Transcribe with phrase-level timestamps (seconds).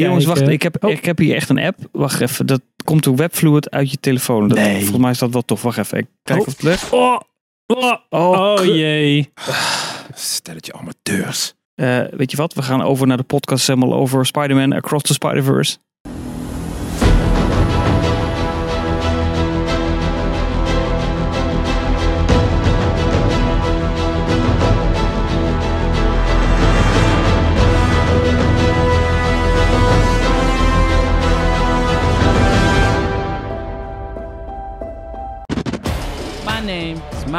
[0.00, 0.48] Jongens, wacht.
[0.48, 0.90] Ik heb, Oh.
[0.90, 1.78] ik heb hier echt een app.
[1.92, 2.46] Wacht even.
[2.46, 4.48] Dat komt door webfluid uit je telefoon.
[4.48, 4.78] Dat, Nee.
[4.78, 5.62] Volgens mij is dat wel tof.
[5.62, 5.98] Wacht even.
[5.98, 6.46] Ik kijk Oh.
[6.46, 6.90] of het lukt.
[6.90, 7.20] Oh,
[7.66, 8.66] oh, oh, kut.
[8.66, 9.32] jee.
[10.14, 11.54] Stelletje amateurs.
[11.74, 12.54] Eh, weet je wat?
[12.54, 15.76] We gaan over naar de podcast over Spider-Man Across the Spider-Verse.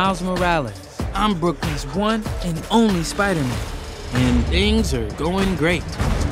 [0.05, 0.71] Miles Morales.
[1.15, 3.57] I'm Brooklyn's one and only Spider-Man.
[4.13, 5.83] And things are going great.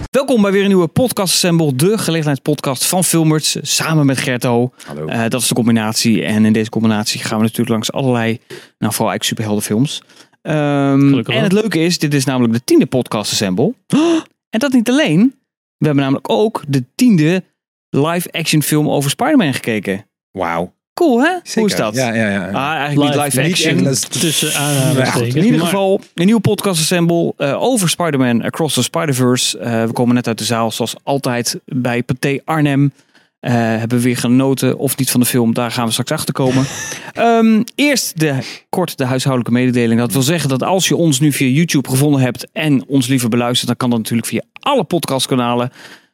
[0.09, 1.75] Welkom bij weer een nieuwe podcast assemble.
[1.75, 3.57] De gelegenheidspodcast van Filmers.
[3.61, 4.73] Samen met Gerto.
[4.85, 5.05] Hallo.
[5.05, 6.23] Eh, dat is de combinatie.
[6.23, 10.03] En in deze combinatie gaan we natuurlijk langs allerlei, nou vooral eigenlijk superheldenfilms.
[10.41, 13.73] Ehm, Gelukkig en het leuke is, dit is namelijk de tiende podcast assemble.
[14.49, 15.35] En dat niet alleen.
[15.77, 17.43] We hebben namelijk ook de tiende
[17.89, 20.05] live action film over Spider-Man gekeken.
[20.31, 20.73] Wauw.
[20.93, 21.29] Cool hè?
[21.43, 21.59] Zeker.
[21.61, 21.95] Hoe is dat?
[21.95, 22.49] Ja, ja, ja.
[22.51, 23.77] Ah, eigenlijk niet Live, live Niet action.
[23.77, 23.99] Engels.
[23.99, 25.35] Tussen aanhalingstekens.
[25.35, 29.57] In ieder Maar- geval een nieuwe podcast assemble eh, over Spider-Man Across the Spider-Verse.
[29.59, 32.91] Eh, we komen net uit de zaal zoals altijd bij Pathé Arnhem.
[33.39, 35.53] Eh, hebben we weer genoten of niet van de film.
[35.53, 36.65] Daar gaan we straks achter komen.
[37.13, 38.35] Ehm, eerst de,
[38.69, 39.99] kort de huishoudelijke mededeling.
[39.99, 43.29] Dat wil zeggen dat als je ons nu via YouTube gevonden hebt en ons liever
[43.29, 45.71] beluistert, dan kan dat natuurlijk via alle podcastkanalen.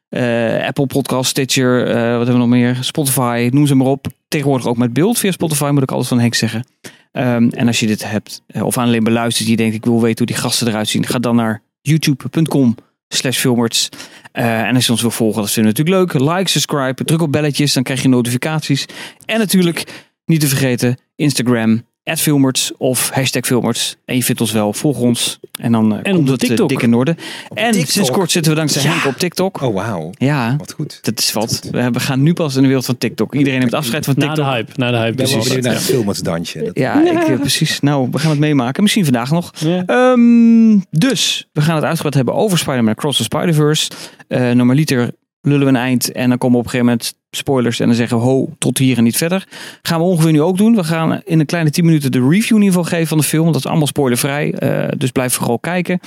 [0.10, 2.78] Eh, Apple Podcast, Stitcher, eh, wat hebben we nog meer?
[2.82, 4.08] Spotify, noem ze maar op.
[4.28, 6.66] Tegenwoordig ook met beeld via Spotify, moet ik alles van Henk zeggen.
[7.12, 10.18] Ehm, en als je dit hebt, eh, of alleen beluistert, die denkt ik wil weten
[10.18, 12.76] hoe die gasten eruit zien, ga dan naar youtube.com
[13.08, 13.90] slash filmers.
[14.32, 16.22] Eh, en als je ons wil volgen, dat we natuurlijk leuk.
[16.22, 18.86] Like, subscribe, druk op belletjes, dan krijg je notificaties.
[19.26, 21.84] En natuurlijk, niet te vergeten, Instagram,
[22.18, 23.96] @filmerts of hashtag filmerts.
[24.06, 25.40] En je vindt ons wel, volg ons.
[25.60, 26.70] En dan eh, En komt op het eh, TikTok.
[26.70, 27.16] dik in orde.
[27.54, 27.92] En TikTok?
[27.92, 29.62] sinds kort zitten we dankzij Henk op TikTok.
[29.62, 30.10] Oh, wauw.
[30.18, 31.00] Ja, Wat goed.
[31.02, 31.68] dat is wat.
[31.72, 33.36] We we gaan nu pas in de wereld van TikTok.
[33.36, 34.46] Iedereen neemt afscheid van Na TikTok.
[34.46, 34.72] de hype.
[34.76, 35.16] Na de hype.
[35.16, 35.56] Precies.
[35.62, 36.64] naar het filmersdansje.
[36.64, 37.80] Dat- Ja, Ik, eh, precies.
[37.80, 38.82] Nou, we gaan het meemaken.
[38.84, 39.52] Misschien vandaag nog.
[39.58, 39.84] Ja.
[39.86, 43.90] Ehm, dus, we gaan het uitgebreid hebben over Spider-Man Across the Spider-Verse.
[44.28, 45.12] Eh normaliter
[45.42, 48.18] lullen we een eind en dan komen op een gegeven moment spoilers en dan zeggen
[48.18, 49.48] we ho, tot hier en niet verder.
[49.82, 50.76] Gaan we ongeveer nu ook doen.
[50.76, 53.24] We gaan in een kleine 10 minuten de review in ieder geval geven van de
[53.24, 53.46] film.
[53.46, 56.00] Dat is allemaal spoilervrij, eh, dus blijf vooral kijken.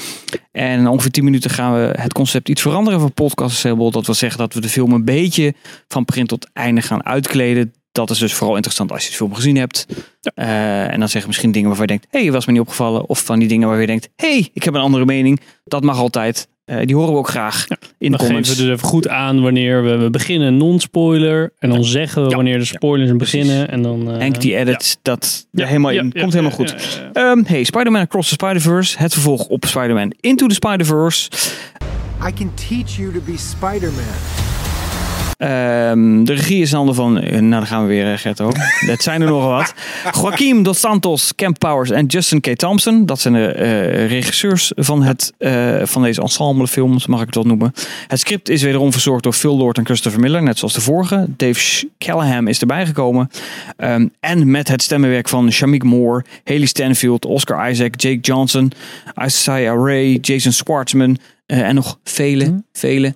[0.52, 3.90] En ongeveer 10 minuten gaan we het concept iets veranderen van Podcast Assemble.
[3.90, 5.54] Dat wil zeggen dat we de film een beetje
[5.88, 7.72] van begin tot einde gaan uitkleden.
[7.92, 9.86] Dat is dus vooral interessant als je de film gezien hebt.
[10.34, 13.08] Eh, en dan zeggen misschien dingen waarvan je denkt, hé, hey, was me niet opgevallen.
[13.08, 15.40] Of van die dingen waar je denkt, hé, hey, ik heb een andere mening.
[15.64, 16.48] Dat mag altijd.
[16.72, 18.48] Eh, die horen we ook graag in de Dan geven comments.
[18.48, 21.52] we dus even goed aan wanneer we, we beginnen non-spoiler.
[21.58, 22.36] En dan zeggen we Ja.
[22.36, 23.68] wanneer de spoilers beginnen.
[23.70, 26.10] En dan, eh, Henk die edit, dat er ja, helemaal ja, in.
[26.14, 26.92] ja, Komt ja, helemaal ja, goed.
[26.94, 27.30] ja, ja.
[27.32, 28.98] Ehm, hey, Spider-Man Across the Spider-Verse.
[28.98, 31.30] Het vervolg op Spider-Man Into the Spider-Verse.
[32.28, 34.41] I can teach you to be Spider-Man.
[35.42, 38.50] Ehm, de regie is in handen van, eh, nou dan gaan we weer, eh, Gerto.
[38.86, 39.74] Dat zijn er nogal wat.
[40.20, 42.56] Joaquim Dos Santos, Camp Powers en Justin K.
[42.56, 43.06] Thompson.
[43.06, 47.44] Dat zijn de eh, regisseurs van, het, eh, van deze ensemblefilms, mag ik het wel
[47.44, 47.72] noemen.
[48.06, 51.26] Het script is wederom verzorgd door Phil Lord en Christopher Miller, net zoals de vorige.
[51.28, 53.30] Dave Callahan is erbij gekomen.
[53.76, 58.72] Ehm, en met het stemmenwerk van Shamik Moore, Haley Stanfield, Oscar Isaac, Jake Johnson,
[59.24, 63.14] Isaiah Ray, Jason Schwartzman en nog vele, vele,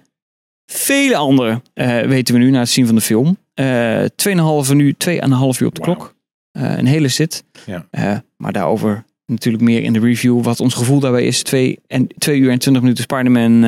[0.66, 3.36] vele anderen eh, weten we nu na het zien van de film.
[3.54, 6.14] Eh 2,5 uur, 2,5 uur op de klok.
[6.56, 7.44] Eh, een hele zit.
[7.66, 7.86] Ja.
[7.90, 10.42] Eh, maar daarover natuurlijk meer in de review.
[10.42, 11.42] Wat ons gevoel daarbij is.
[11.42, 13.64] 2 en 2 uur en 20 minuten Spider-Man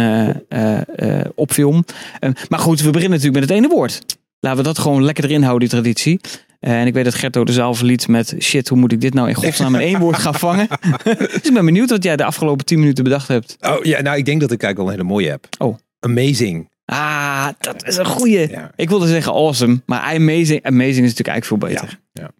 [1.34, 1.84] op film.
[2.20, 4.18] Eh, maar goed, we beginnen natuurlijk met het ene woord.
[4.40, 6.20] Laten we dat gewoon lekker erin houden, die traditie.
[6.60, 9.28] En ik weet dat Gerto de zaal verliet met shit, hoe moet ik dit nou
[9.28, 10.68] in godsnaam in één woord gaan vangen?
[11.04, 13.56] dus ik ben benieuwd wat jij de afgelopen 10 minuten bedacht hebt.
[13.60, 15.48] Oh ja, nou ik denk dat ik eigenlijk wel een hele mooie heb.
[15.58, 15.78] Oh.
[16.00, 16.68] Amazing.
[16.92, 18.50] Ah, dat is een goeie.
[18.50, 18.70] Ja.
[18.76, 21.98] Ik wilde zeggen awesome, maar amazing, amazing is natuurlijk eigenlijk veel beter.
[22.12, 22.30] Ja, ja.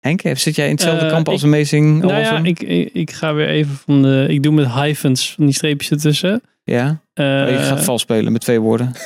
[0.00, 3.10] Henk, zit jij in hetzelfde Eh, kamp als ik- amazing, Nou ja, ik, ik, ik
[3.10, 4.26] ga weer even van de...
[4.28, 6.42] Ik doe met hyphens van die streepjes ertussen.
[6.64, 7.00] ja?
[7.12, 8.92] Eh, Oh, je gaat vals spelen met twee woorden.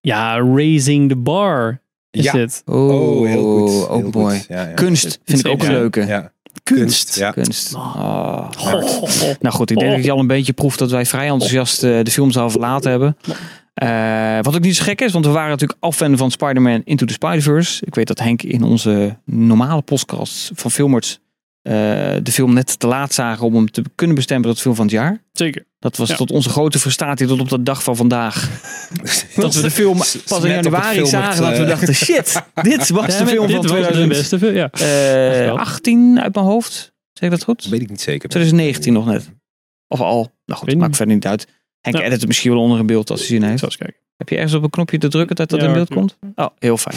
[0.00, 1.80] Ja, raising the bar
[2.10, 2.32] is Ja.
[2.32, 2.62] dit.
[2.64, 3.88] Oh, heel goed.
[3.88, 4.36] ook heel mooi.
[4.38, 4.46] goed.
[4.48, 4.74] Ja, ja.
[4.74, 5.78] Kunst vind ik ook een Ja.
[5.78, 6.06] leuke.
[6.06, 6.32] Ja.
[6.62, 7.16] Kunst.
[7.18, 7.30] Ja.
[7.30, 7.74] Kunst.
[7.74, 8.50] Ah.
[8.58, 9.02] Oh.
[9.40, 9.96] Nou goed, ik denk Oh.
[9.96, 13.16] dat je al een beetje proeft dat wij vrij enthousiast eh, de filmzaal verlaten hebben.
[13.76, 16.82] Eh, wat ook niet zo gek is, want we waren natuurlijk al fan van Spider-Man
[16.84, 17.84] Into the Spider-Verse.
[17.86, 21.18] Ik weet dat Henk in onze normale podcast van Filmers
[21.62, 21.72] eh,
[22.22, 24.94] de film net te laat zagen om hem te kunnen bestemmen tot film van het
[24.94, 25.22] jaar.
[25.32, 25.64] Zeker.
[25.78, 26.16] Dat was Ja.
[26.16, 28.50] tot onze grote frustratie tot op de dag van vandaag.
[29.36, 31.42] Dat we de film pas in januari zagen.
[31.42, 34.08] Dat we eh, dachten, shit, dit was Ja, de film dit van was de 2000.
[34.08, 34.70] beste film, ja.
[34.70, 35.58] Eh, wel.
[35.58, 36.92] 18 uit mijn hoofd.
[37.12, 37.64] Zeg ik dat goed?
[37.68, 38.28] Weet ik niet zeker.
[38.28, 39.30] 2019 nog net.
[39.88, 40.32] Of al.
[40.46, 41.46] Nou goed, maakt verder niet uit.
[41.80, 42.02] Henk Ja.
[42.02, 43.62] edit het misschien wel onder een beeld als hij zin heeft.
[43.62, 43.96] Eens kijken.
[44.16, 46.18] Heb je ergens op een knopje te drukken dat dat Ja, in beeld komt?
[46.34, 46.96] Oh, heel fijn.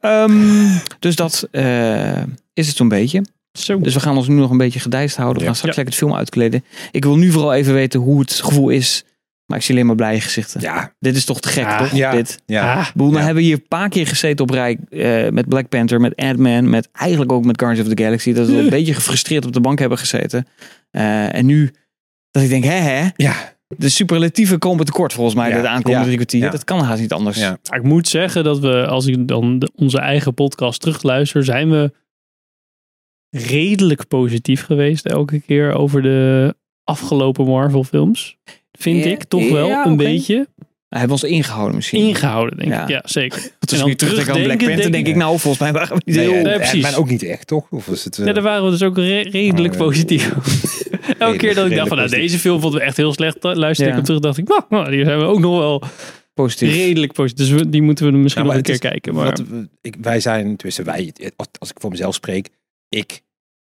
[0.00, 2.22] Ehm, dus dat eh,
[2.52, 3.24] is het zo'n beetje.
[3.52, 3.78] Zo.
[3.80, 5.36] Dus we gaan ons nu nog een beetje gedijst houden.
[5.36, 5.46] We Ja.
[5.46, 5.82] gaan straks Ja.
[5.82, 6.64] lekker het film uitkleden.
[6.90, 9.04] Ik wil nu vooral even weten hoe het gevoel is.
[9.46, 10.60] Maar ik zie alleen maar blije gezichten.
[10.60, 11.78] Ja, Dit is toch te gek, Ja.
[11.78, 11.90] toch?
[11.92, 12.10] Ja.
[12.10, 12.42] Dit.
[12.46, 12.74] ja.
[12.74, 13.16] Ah, nou Ja.
[13.18, 16.70] hebben we hier een paar keer gezeten op rij eh, met Black Panther, met Ant-Man,
[16.70, 18.32] met eigenlijk ook met Guardians of the Galaxy.
[18.32, 20.46] Dat we een beetje gefrustreerd op de bank hebben gezeten.
[20.90, 21.70] Eh, en nu
[22.30, 23.54] dat ik denk, hè hè, ja.
[23.76, 25.56] De superlatieven komen tekort volgens mij Ja.
[25.56, 26.42] dit aankomende drie kwartier.
[26.42, 26.50] Ja.
[26.50, 27.38] Dat kan haast niet anders.
[27.38, 27.58] Ja.
[27.70, 31.92] ik moet zeggen dat we, als ik dan de- onze eigen podcast terugluister, zijn we
[33.30, 36.54] redelijk positief geweest elke keer over de
[36.84, 38.36] afgelopen Marvel films.
[38.72, 40.48] Vind Ja, ik toch wel ja, een beetje
[40.92, 42.06] Hij heeft ons ingehouden misschien.
[42.08, 42.82] ingehouden, denk Ja.
[42.82, 42.88] ik.
[42.88, 43.38] Ja, zeker.
[43.72, 46.02] En dan nu terugdenken aan Black Panther, denk, denk ik nou, volgens mij waren we
[46.04, 46.36] niet Nee, heel...
[46.36, 46.82] eh, Nee, precies.
[46.82, 47.66] Maar ook niet echt, toch?
[47.70, 48.18] Of was het...
[48.18, 50.32] eh, Ja, daar waren we dus ook re- redelijk Oh, positief.
[51.18, 53.36] Elke keer dat ik dacht van, nou, deze film vonden we echt heel slecht.
[53.40, 55.82] Luister ik hem terug, dacht ik, nou, nou, die zijn we ook nog wel
[56.34, 56.74] positief.
[56.74, 57.46] redelijk positief.
[57.48, 59.14] Dus we- die moeten we misschien Nou, nog een keer kijken.
[59.14, 59.42] Maar Wat,
[59.80, 61.12] ik, wij zijn, tussen wij,
[61.58, 62.48] als ik voor mezelf spreek,
[62.88, 63.22] ik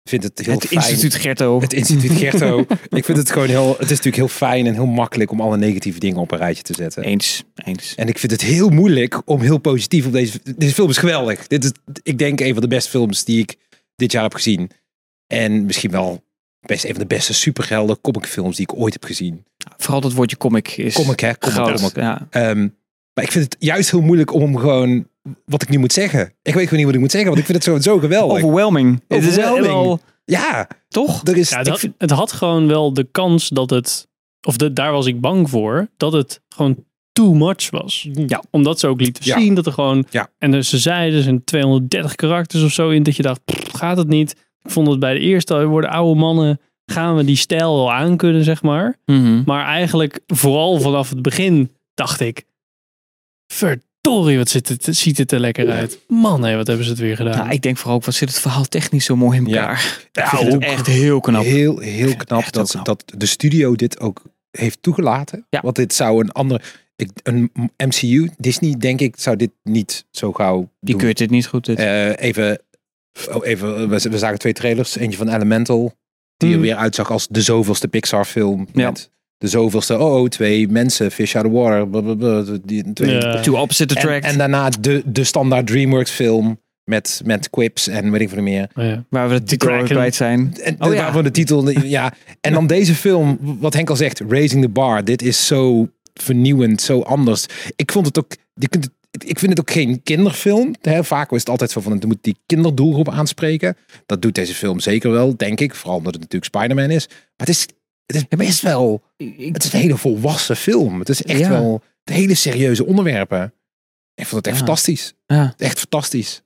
[0.04, 0.80] vind het heel Het fijn.
[0.80, 1.62] instituut Gerto.
[1.62, 2.66] Het instituut Gerto.
[2.90, 5.58] ik vind het gewoon heel, het is natuurlijk heel fijn en heel makkelijk om alle
[5.58, 7.04] negatieve dingen op een rijtje te zetten.
[7.04, 7.96] Eens, eens.
[7.96, 10.40] En ik vind het heel moeilijk om heel positief op deze.
[10.56, 11.48] Deze film is geweldig.
[11.48, 11.72] Dit is,
[12.04, 13.56] ik denk, een van de beste films die ik
[13.96, 14.72] dit jaar heb gezien.
[15.28, 16.24] En misschien wel
[16.60, 19.46] best een van de beste superhelden comicfilms die ik ooit heb gezien.
[19.78, 21.38] Vooral dat woordje comic is Comic, hè?
[21.38, 21.96] Comic.
[21.96, 22.28] Ja.
[22.30, 22.68] Ehm,
[23.14, 25.08] maar ik vind het juist heel moeilijk om hem gewoon
[25.46, 26.34] wat ik nu moet zeggen.
[26.42, 28.38] Ik weet gewoon niet wat ik moet zeggen, want ik vind het zo, zo geweldig.
[28.44, 29.04] Overwhelming.
[29.08, 29.66] Het is Overwhelming.
[29.74, 31.28] wel, Ja, toch?
[31.28, 31.50] er is.
[31.50, 34.08] ja, dat, vind- het had gewoon wel de kans dat het,
[34.48, 38.08] of de, daar was ik bang voor, dat het gewoon too much was.
[38.12, 38.44] Ja.
[38.52, 39.40] Omdat ze ook lieten Ja.
[39.40, 40.30] zien dat er gewoon, Ja.
[40.38, 43.72] en dus ze zeiden, er zijn 230 karakters of zo in, dat je dacht, pff,
[43.72, 44.32] gaat het niet?
[44.62, 47.94] Ik vond het bij de eerste, we worden oude mannen, gaan we die stijl wel
[47.94, 48.98] aankunnen, zeg maar.
[49.06, 49.42] Mhm.
[49.46, 52.44] Maar eigenlijk, vooral vanaf het begin, dacht ik,
[54.04, 56.00] verdorie, wat zit het, ziet het er lekker uit.
[56.08, 57.38] Man, hé, wat hebben ze het weer gedaan.
[57.38, 60.08] Nou, ik denk vooral ook, wat zit het verhaal technisch zo mooi in elkaar.
[60.12, 61.44] Ja, ik vind het ook echt heel knap.
[61.44, 62.86] Heel, heel knap, dat, knap.
[62.86, 64.22] dat de studio dit ook
[64.52, 65.46] heeft toegelaten.
[65.50, 65.62] Ja.
[65.62, 66.62] Want dit zou een andere.
[66.96, 70.70] Ik, een MCU, Disney, denk ik, zou dit niet zo gauw.
[70.80, 71.04] Die doen.
[71.04, 71.66] keurt dit niet goed.
[71.66, 71.78] Dit.
[71.78, 72.62] Eh, even,
[73.32, 74.96] oh, even we, we zagen twee trailers.
[74.96, 75.94] Eentje van Elemental,
[76.38, 76.64] die er Hmm.
[76.64, 78.68] weer uitzag als de zoveelste Pixar film.
[78.74, 78.90] Ja.
[78.90, 79.12] Met
[79.44, 81.88] de zoveelste, oh, oh, twee mensen, fish out of water.
[81.88, 83.40] blablabla, die, twee.
[83.42, 84.26] Two opposite En, attract.
[84.26, 88.70] en daarna de, de standaard DreamWorks film met, met quips en weet ik veel meer.
[88.76, 89.04] Oh ja.
[89.10, 90.56] waar we de titel kwijt zijn.
[90.64, 91.22] En Oh ja.
[91.22, 92.14] de titel, ja.
[92.42, 95.04] En dan deze film, wat Henk al zegt, Raising the Bar.
[95.04, 97.46] Dit is zo vernieuwend, zo anders.
[97.76, 100.76] Ik vond het ook, je kunt het, ik vind het ook geen kinderfilm.
[100.82, 101.04] Hè.
[101.04, 103.78] Vaak is het altijd zo van, het moet die kinderdoelgroep aanspreken.
[104.06, 105.76] Dat doet deze film zeker wel, denk ik.
[105.76, 107.08] Vooral omdat het natuurlijk Spider-Man is.
[107.08, 107.68] Maar het is,
[108.14, 109.04] het is best wel,
[109.52, 111.00] het is een hele volwassen film.
[111.00, 111.50] Het is echt Ja.
[111.50, 113.54] wel de hele serieuze onderwerpen.
[114.16, 114.66] Ik vond het echt Ja.
[114.66, 115.14] fantastisch.
[115.26, 115.54] Ja.
[115.58, 116.42] Echt fantastisch.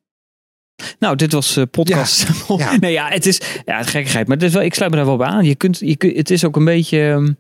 [1.00, 2.28] Nou, dit was eh, podcast.
[2.58, 2.78] Ja.
[2.80, 4.28] nee, ja, het is ja, het gekkigheid.
[4.28, 5.46] Maar het is wel, ik sluit me daar wel bij aan.
[5.46, 7.00] Je kunt, je kunt, het is ook een beetje.
[7.10, 7.32] ehm,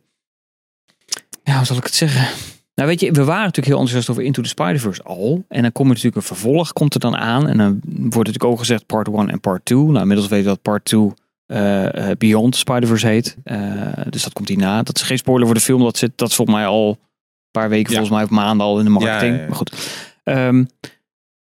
[1.43, 2.27] Ja, hoe zal ik het zeggen?
[2.75, 5.45] Nou, weet je, we waren natuurlijk heel enthousiast over Into the Spider-Verse al.
[5.47, 7.47] En dan komt er natuurlijk een vervolg, komt er dan aan.
[7.47, 9.77] En dan wordt natuurlijk ook gezegd part 1 en part 2.
[9.79, 11.11] Nou, inmiddels weten we dat part 2
[11.47, 13.37] eh, eh, Beyond Spider-Verse heet.
[13.43, 13.59] Eh,
[14.09, 14.83] dus dat komt hierna.
[14.83, 15.81] Dat is geen spoiler voor de film.
[15.81, 16.97] Dat, zit, dat is volgens mij al een
[17.51, 17.97] paar weken, Ja.
[17.97, 19.21] volgens mij, of maanden al in de marketing.
[19.31, 19.47] Ja, ja, ja.
[19.47, 20.01] Maar goed.
[20.23, 20.65] Ehm,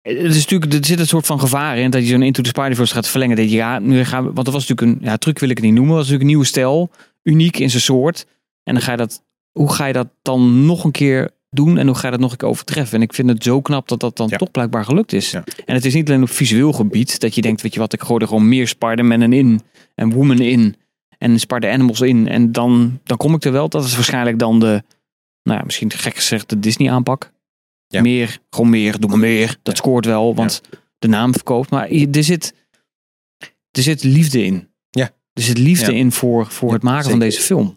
[0.02, 2.48] het is natuurlijk, er zit een soort van gevaar in dat je zo'n Into the
[2.48, 3.36] Spider-Verse gaat verlengen.
[3.36, 5.56] Dat je, ja, nu gaan we, want dat was natuurlijk een, ja, truc wil ik
[5.56, 5.94] het niet noemen.
[5.96, 6.90] Dat was natuurlijk een nieuwe stijl.
[7.22, 8.26] Uniek in zijn soort.
[8.62, 11.86] En dan ga je dat, hoe ga je dat dan nog een keer doen en
[11.86, 12.96] hoe ga je dat nog een keer overtreffen?
[12.96, 14.36] En ik vind het zo knap dat dat dan Ja.
[14.36, 15.30] toch blijkbaar gelukt is.
[15.30, 15.44] Ja.
[15.64, 18.02] En het is niet alleen op visueel gebied dat je denkt, weet je wat, ik
[18.02, 19.60] gooi er gewoon meer Spider-Man in
[19.94, 20.76] en Woman in
[21.18, 22.28] en Spider-Animals in.
[22.28, 23.68] En dan, dan kom ik er wel.
[23.68, 24.82] Dat is waarschijnlijk dan de,
[25.42, 27.32] nou ja, misschien gek gezegd, de Disney aanpak.
[27.86, 28.00] Ja.
[28.00, 29.56] Meer, gewoon meer, doe maar meer.
[29.62, 30.60] Dat scoort wel, want
[30.98, 31.70] de naam verkoopt.
[31.70, 32.54] Maar er zit,
[33.70, 34.68] er zit liefde in.
[34.90, 35.10] Ja.
[35.32, 37.76] Er zit liefde in voor, voor het maken van deze film.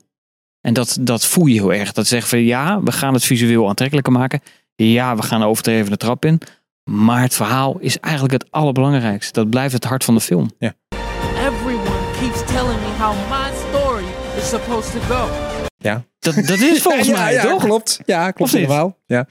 [0.61, 1.91] En dat, dat voel je heel erg.
[1.91, 4.41] Dat zegt van ja, we gaan het visueel aantrekkelijker maken.
[4.75, 6.41] Ja, we gaan overdreven de trap in.
[6.83, 9.33] Maar het verhaal is eigenlijk het allerbelangrijkste.
[9.39, 10.51] Dat blijft het hart van de film.
[10.59, 14.03] Everyone keeps telling me how my story
[14.37, 15.29] is supposed to go.
[16.19, 17.63] Dat, dat is volgens ja, mij, ja, toch?
[17.63, 17.99] klopt.
[18.05, 18.67] Ja, klopt Of niet?
[18.67, 18.97] helemaal.
[19.05, 19.27] Ja.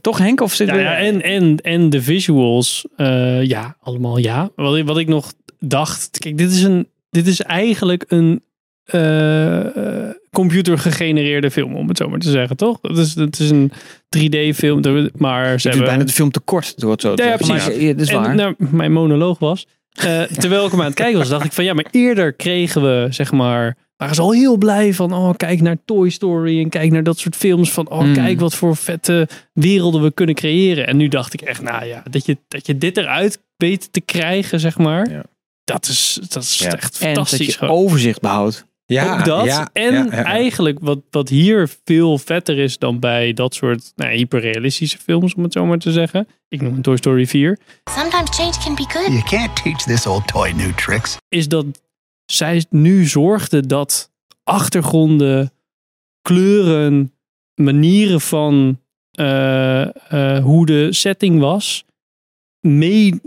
[0.00, 0.40] Toch Henk?
[0.40, 4.50] Of zit Ja, we- ja, en, en, en de visuals, eh, ja, allemaal ja.
[4.56, 8.42] Wat ik, wat ik nog dacht, kijk, dit is, een, dit is eigenlijk een
[8.84, 12.78] eh, eh, computergegenereerde film, om het zo maar te zeggen, toch?
[12.82, 13.72] Het is, het is een
[14.18, 15.86] 3D-film, maar ze hebben...
[15.86, 17.66] bijna de film te kort door het zo te Ja, ja, precies.
[17.66, 18.34] Maar, ja, dat is en waar.
[18.34, 21.64] nou, mijn monoloog was, eh, terwijl ik hem aan het kijken was, dacht ik van
[21.64, 25.60] ja, maar eerder kregen we zeg maar waren ze al heel blij van, oh kijk
[25.60, 28.14] naar Toy Story en kijk naar dat soort films van, oh Mm.
[28.14, 30.86] kijk wat voor vette werelden we kunnen creëren.
[30.86, 34.00] En nu dacht ik echt, nou ja, dat je, dat je dit eruit weet te
[34.00, 35.22] krijgen, zeg maar, Ja.
[35.64, 36.72] dat is, dat is Ja.
[36.72, 37.46] echt En dat fantastisch.
[37.46, 37.74] je gewoon.
[37.76, 38.66] overzicht behoudt.
[38.86, 39.44] Ja, Ook dat.
[39.44, 40.24] ja, en ja, ja, ja.
[40.24, 45.42] eigenlijk wat, wat hier veel vetter is dan bij dat soort nou, hyperrealistische films, om
[45.42, 46.28] het zo maar te zeggen.
[46.48, 47.58] Ik noem het Toy Story 4.
[47.84, 49.06] Sometimes change can be good.
[49.06, 51.16] You can't teach this old toy new tricks.
[51.28, 51.66] Is dat
[52.24, 54.10] zij nu zorgde dat
[54.44, 55.52] achtergronden,
[56.22, 57.12] kleuren,
[57.54, 61.84] manieren van eh, eh, hoe de setting was,
[62.60, 63.20] mee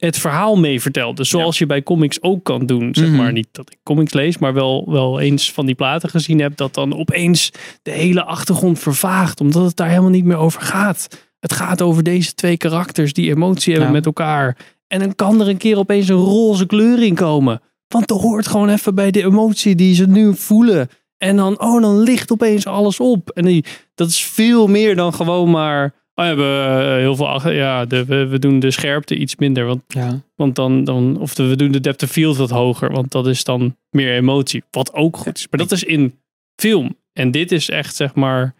[0.00, 1.24] het verhaal mee vertelde.
[1.24, 2.88] Zoals je bij comics ook kan doen.
[2.94, 3.16] Zeg Mhm.
[3.16, 6.56] maar niet dat ik comics lees, maar wel, wel eens van die platen gezien heb.
[6.56, 7.50] Dat dan opeens
[7.82, 9.40] de hele achtergrond vervaagt.
[9.40, 11.08] Omdat het daar helemaal niet meer over gaat.
[11.40, 13.96] Het gaat over deze twee karakters die emotie hebben Ja.
[13.96, 14.56] met elkaar.
[14.86, 17.60] En dan kan er een keer opeens een roze kleur in komen.
[17.88, 20.88] Want er hoort gewoon even bij de emotie die ze nu voelen.
[21.18, 23.30] En dan, oh, dan ligt opeens alles op.
[23.30, 23.64] En die,
[23.94, 25.94] dat is veel meer dan gewoon maar.
[26.14, 27.28] Oh, we hebben heel veel.
[27.28, 29.64] ach- Ja, de, we, we doen de scherpte iets minder.
[29.66, 30.20] Want, Ja.
[30.36, 31.18] want dan, dan.
[31.20, 32.92] Of de, we doen de depth of field wat hoger.
[32.92, 34.62] Want dat is dan meer emotie.
[34.70, 35.46] Wat ook goed is.
[35.50, 36.18] Maar dat is in
[36.56, 36.96] film.
[37.12, 38.54] En dit is echt, zeg maar.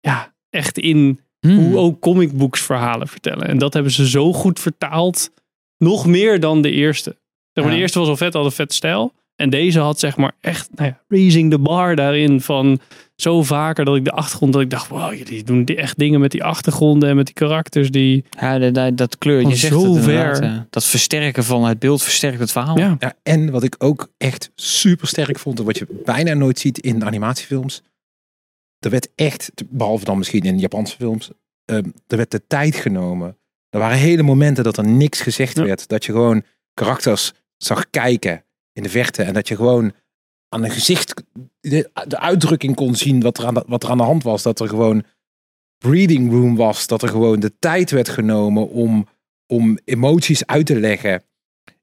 [0.00, 1.56] Ja, echt in Hmm.
[1.58, 3.46] hoe ook comicbooks verhalen vertellen.
[3.48, 5.30] En dat hebben ze zo goed vertaald.
[5.78, 7.10] Nog meer dan de eerste.
[7.52, 7.70] Zeg maar, Ja.
[7.70, 9.12] De eerste was al vet, had een vet stijl.
[9.40, 12.80] En deze had zeg maar echt nou ja, raising the bar daarin van
[13.16, 16.20] zo vaker dat ik de achtergrond dat ik dacht, wow, jullie doen die echt dingen
[16.20, 19.72] met die achtergronden en met die karakters die, Ja, dat, dat, dat kleur, je zegt
[19.74, 20.66] zo het inderdaad, ver.
[20.70, 22.78] Dat versterken van het beeld versterkt het verhaal.
[22.78, 26.58] ja, Ja, en wat ik ook echt super sterk vond, en wat je bijna nooit
[26.58, 27.82] ziet in animatiefilms.
[28.78, 31.30] Er werd echt, behalve dan misschien in Japanse films,
[31.64, 33.36] ehm, er werd de tijd genomen.
[33.70, 35.64] Er waren hele momenten dat er niks gezegd Ja.
[35.64, 35.88] werd.
[35.88, 36.42] Dat je gewoon
[36.74, 38.44] karakters zag kijken
[38.80, 39.22] in de verte.
[39.22, 39.92] En dat je gewoon
[40.48, 41.22] aan een gezicht
[41.60, 44.42] de, de uitdrukking kon zien wat er, aan de, wat er aan de hand was.
[44.42, 45.04] Dat er gewoon
[45.78, 46.86] breathing room was.
[46.86, 49.08] Dat er gewoon de tijd werd genomen om,
[49.46, 51.22] om emoties uit te leggen.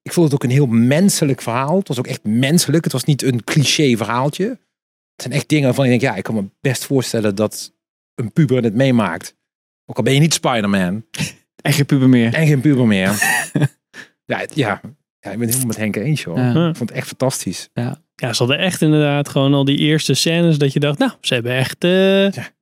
[0.02, 1.78] Ik vond het ook een heel menselijk verhaal.
[1.78, 2.84] Het was ook echt menselijk.
[2.84, 4.46] Het was niet een cliché verhaaltje.
[4.46, 7.74] Het zijn echt dingen waarvan ik denk, ja, ik kan me best voorstellen dat
[8.16, 9.36] een puber het meemaakt.
[9.86, 11.06] Ook al ben je niet Spider-Man
[11.62, 12.34] En geen puber meer.
[12.34, 13.10] en geen puber meer.
[14.26, 14.82] ja, ja,
[15.20, 16.24] ja, ik ben het helemaal met Henk eens.
[16.24, 16.70] Ja.
[16.70, 17.70] Ik vond het echt fantastisch.
[17.74, 21.34] ja, ze hadden echt inderdaad gewoon al die eerste scènes dat je dacht, nou, ze
[21.34, 21.90] hebben echt, eh,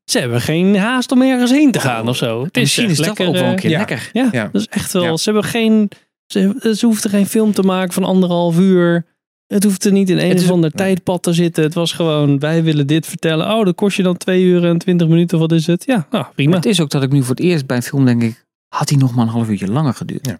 [0.03, 2.43] ze hebben geen haast om ergens heen te gaan of zo.
[2.43, 3.77] Het is misschien echt is dat lekker, ook wel een eh, keer ja.
[3.77, 4.09] lekker.
[4.13, 4.49] Ja, Ja.
[4.51, 5.03] dat is echt wel.
[5.03, 5.17] Ja.
[5.17, 5.89] Ze hebben geen.
[6.25, 9.05] Ze, ze hoefden geen film te maken van anderhalf uur.
[9.47, 11.63] Het hoefde niet in een Het of ander tijdpad te zitten.
[11.63, 13.51] Het was gewoon, wij willen dit vertellen.
[13.51, 15.39] Oh, dat kost je dan twee uur en twintig minuten.
[15.39, 15.83] Wat is het?
[15.85, 16.49] Ja, nou, prima.
[16.49, 18.45] Maar het is ook dat ik nu voor het eerst bij een film denk ik,
[18.67, 20.25] had hij nog maar een half uurtje langer geduurd.
[20.25, 20.39] Ja.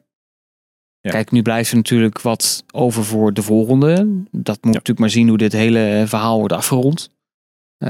[1.06, 1.12] Ja.
[1.12, 3.94] Kijk, nu blijft er natuurlijk wat over voor de volgende.
[4.32, 7.10] Dat moet natuurlijk maar zien hoe dit hele verhaal wordt afgerond.
[7.78, 7.90] Eh,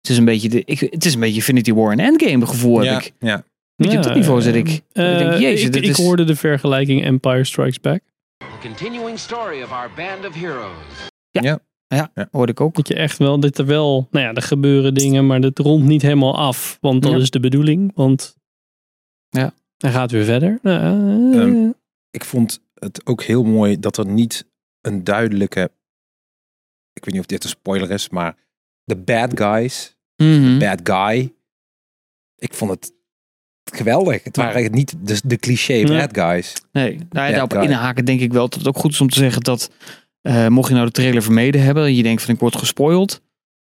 [0.00, 2.76] het is een beetje de, ik, het is een beetje Infinity War en Endgame gevoel
[2.78, 3.12] heb ja, ik.
[3.18, 3.44] ja.
[3.76, 4.66] Beetje op dat niveau zit ik.
[4.92, 8.00] eh, ik denk, jezus, ik, dit ik is- hoorde de vergelijking Empire Strikes Back.
[8.38, 11.08] The continuing story of our band of heroes.
[11.30, 12.10] Ja, Ja.
[12.30, 12.74] hoorde ik ook.
[12.74, 15.86] Dat je echt wel, dat er wel, nou ja, er gebeuren dingen, maar dat rondt
[15.86, 16.78] niet helemaal af.
[16.80, 17.18] Want dat Ja.
[17.18, 17.92] is de bedoeling.
[17.94, 18.36] Want
[19.28, 19.52] Ja.
[19.76, 20.58] hij gaat weer verder.
[20.62, 20.78] Nou,
[21.32, 21.70] eh, Ehm,
[22.12, 24.46] Ik vond het ook heel mooi dat er niet
[24.80, 25.70] een duidelijke...
[26.92, 28.36] Ik weet niet of dit een spoiler is, maar
[28.84, 30.58] de bad guys, Mhm.
[30.58, 31.34] bad guy.
[32.36, 32.92] Ik vond het
[33.72, 34.24] geweldig.
[34.24, 36.54] Het waren niet de, de cliché bad guys.
[36.72, 37.62] Nee, nou, ja, daarop guy.
[37.62, 39.70] inhaken denk ik wel dat het ook goed is om te zeggen dat
[40.20, 43.20] eh, mocht je nou de trailer vermeden hebben, en je denkt van ik word gespoild,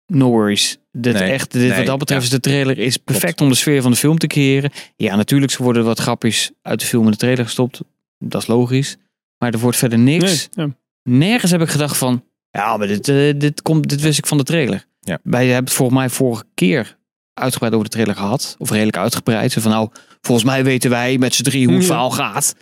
[0.07, 0.79] no worries.
[0.93, 2.27] Dit, Nee, echt, dit, nee, wat dat betreft ja.
[2.27, 4.71] is de trailer is perfect om de sfeer van de film te creëren.
[4.97, 7.81] Ja, natuurlijk ze worden wat grapjes uit de film in de trailer gestopt.
[8.19, 8.97] Dat is logisch.
[9.39, 10.49] Maar er wordt verder niks.
[10.55, 10.75] nee, ja.
[11.03, 14.39] Nergens heb ik gedacht van, ja, maar dit, eh, dit, komt, dit wist ik van
[14.39, 14.85] de trailer.
[15.01, 15.19] Ja.
[15.23, 16.97] Wij hebben het volgens mij vorige keer
[17.35, 18.55] uitgebreid over de trailer gehad.
[18.59, 19.53] Of redelijk uitgebreid.
[19.53, 19.89] Zo van nou,
[20.21, 21.89] volgens mij weten wij met z'n drie hoe het Ja.
[21.89, 22.55] verhaal gaat.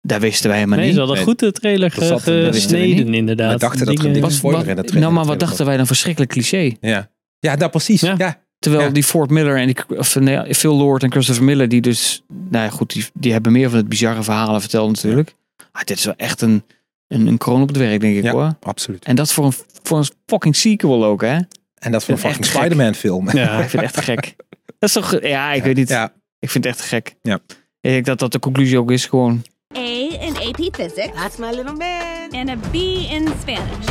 [0.00, 0.94] Daar wisten wij helemaal Nee, niet.
[0.94, 3.52] ze hadden Nee, goed de trailer dat gesneden, inderdaad.
[3.52, 5.86] We dachten dat er een spoiler in de trailer- nou, maar wat dachten wij dan
[5.86, 6.72] verschrikkelijk cliché.
[6.80, 8.00] Ja, ja nou precies.
[8.00, 8.14] Ja.
[8.18, 8.44] Ja.
[8.66, 8.92] Terwijl Ja.
[8.94, 12.64] die Fort Miller en die, of, nee, Phil Lord en Christopher Miller, die dus, nou
[12.64, 15.34] ja, goed, die, die hebben meer van het bizarre verhalen verteld natuurlijk.
[15.72, 16.62] Maar dit is wel echt een,
[17.08, 18.32] een, een kroon op het werk, denk ik Ja.
[18.32, 18.54] hoor.
[18.60, 19.04] absoluut.
[19.04, 21.38] En dat voor een, voor een fucking sequel ook, hè?
[21.78, 22.44] En dat voor een fucking.
[22.44, 23.30] Spider-Man film.
[23.32, 23.58] Ja.
[23.62, 24.34] Ik vind het echt gek.
[24.78, 25.88] Dat is toch, ja, ik weet niet.
[25.88, 27.14] Ja, Ik vind het echt gek.
[27.22, 27.34] Ja.
[27.80, 29.44] Ik denk dat dat de conclusie ook is gewoon.
[29.76, 29.80] A
[30.20, 31.10] in AP Physics.
[31.14, 32.30] That's my little man.
[32.40, 33.86] And a B in Spanish.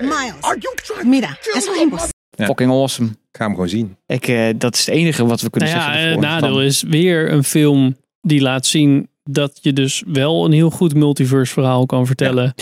[0.00, 0.40] Miles.
[0.40, 1.04] Are you trying?
[1.08, 1.36] Mira.
[2.38, 2.44] Ja.
[2.46, 3.08] Fucking awesome.
[3.08, 3.96] ik ga hem gewoon zien.
[4.06, 6.08] Ik, eh, dat is het enige wat we kunnen Nou ja, zeggen.
[6.08, 6.30] het ervoor.
[6.32, 10.70] nadeel Van- is weer een film die laat zien dat je dus wel een heel
[10.70, 12.54] goed multiverse verhaal kan vertellen.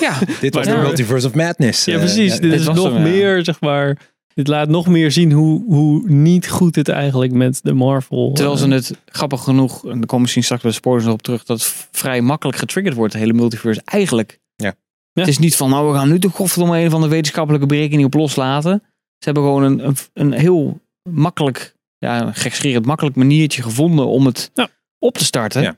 [0.00, 1.84] Ja, Dit was de Multiverse of Madness.
[1.84, 2.34] Ja, eh, precies.
[2.34, 2.98] ja, dit is nog hem, ja.
[3.00, 3.98] meer, zeg maar.
[4.34, 8.32] Dit laat nog meer zien hoe, hoe niet goed het eigenlijk met de Marvel.
[8.32, 11.04] Terwijl eh, ze het grappig genoeg, en daar komen we misschien straks bij de spoilers
[11.04, 13.80] nog op terug, dat het vrij makkelijk getriggerd wordt, de hele multiverse.
[13.84, 14.38] Eigenlijk.
[14.56, 14.74] Ja.
[15.12, 15.20] Ja.
[15.20, 18.06] Het is niet van, nou we gaan nu toch godverdomme een van de wetenschappelijke berekeningen
[18.06, 18.82] op loslaten.
[19.20, 24.50] Ze hebben gewoon een, een, een heel makkelijk, ja, gekscherend makkelijk maniertje gevonden om het
[24.54, 24.68] Ja.
[24.98, 25.62] op te starten.
[25.62, 25.76] Ja.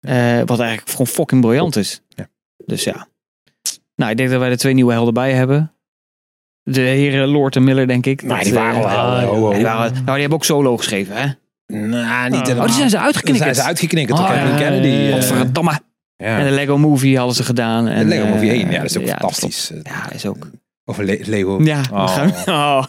[0.00, 2.02] Eh, wat eigenlijk gewoon fucking briljant is.
[2.08, 2.28] Ja.
[2.66, 3.08] Dus ja.
[3.96, 5.72] Nou, ik denk dat wij er twee nieuwe helden bij hebben.
[6.62, 8.22] De heren Lord en Miller, denk ik.
[8.22, 11.26] Maar Dat, die waren eh, wel ah, nou, die hebben ook solo geschreven, hè?
[11.66, 12.56] Nou, niet Oh, helemaal.
[12.62, 13.42] Oh, die zijn ze uitgeknikkerd.
[13.44, 14.86] zijn ze uitgeknikkerd Oh, ja, Kennedy.
[14.86, 15.80] ja,
[16.16, 16.38] eh.
[16.38, 17.88] En de Lego Movie hadden ze gedaan.
[17.88, 19.72] En, De Lego Movie eh, 1, ja, dat is ook fantastisch.
[19.82, 20.46] Ja, is ook.
[20.84, 21.60] Over Le- Lego.
[21.62, 22.08] Ja, Oh.
[22.16, 22.28] gaan.
[22.46, 22.84] Oh.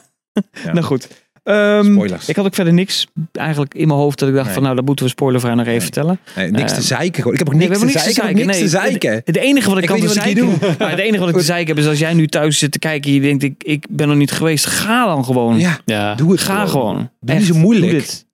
[0.63, 0.71] Ja.
[0.73, 1.07] nou goed.
[1.43, 2.27] Ehm, Spoilers.
[2.29, 4.53] ik had ook verder niks eigenlijk in mijn hoofd dat ik dacht Nee.
[4.53, 5.81] van nou, dat moeten we spoilervrij nog even Nee.
[5.81, 6.19] vertellen.
[6.35, 7.15] Nee, niks te Eh, zeiken.
[7.15, 7.33] gewoon.
[7.33, 8.29] Ik heb ook niks, te, zeiken.
[8.29, 9.21] Ik niks te zeiken.
[9.25, 10.47] Het, enige wat ik, Ik kan te ik zeiken,
[10.79, 12.79] maar het enige wat ik te zeiken heb is als jij nu thuis zit te
[12.79, 15.59] kijken en je denkt ik, ik ben nog niet geweest, ga dan gewoon.
[15.59, 16.15] Ja, ja.
[16.15, 17.09] doe het Ga gewoon.
[17.19, 17.91] Doe niet zo moeilijk.
[17.91, 18.25] doe dit.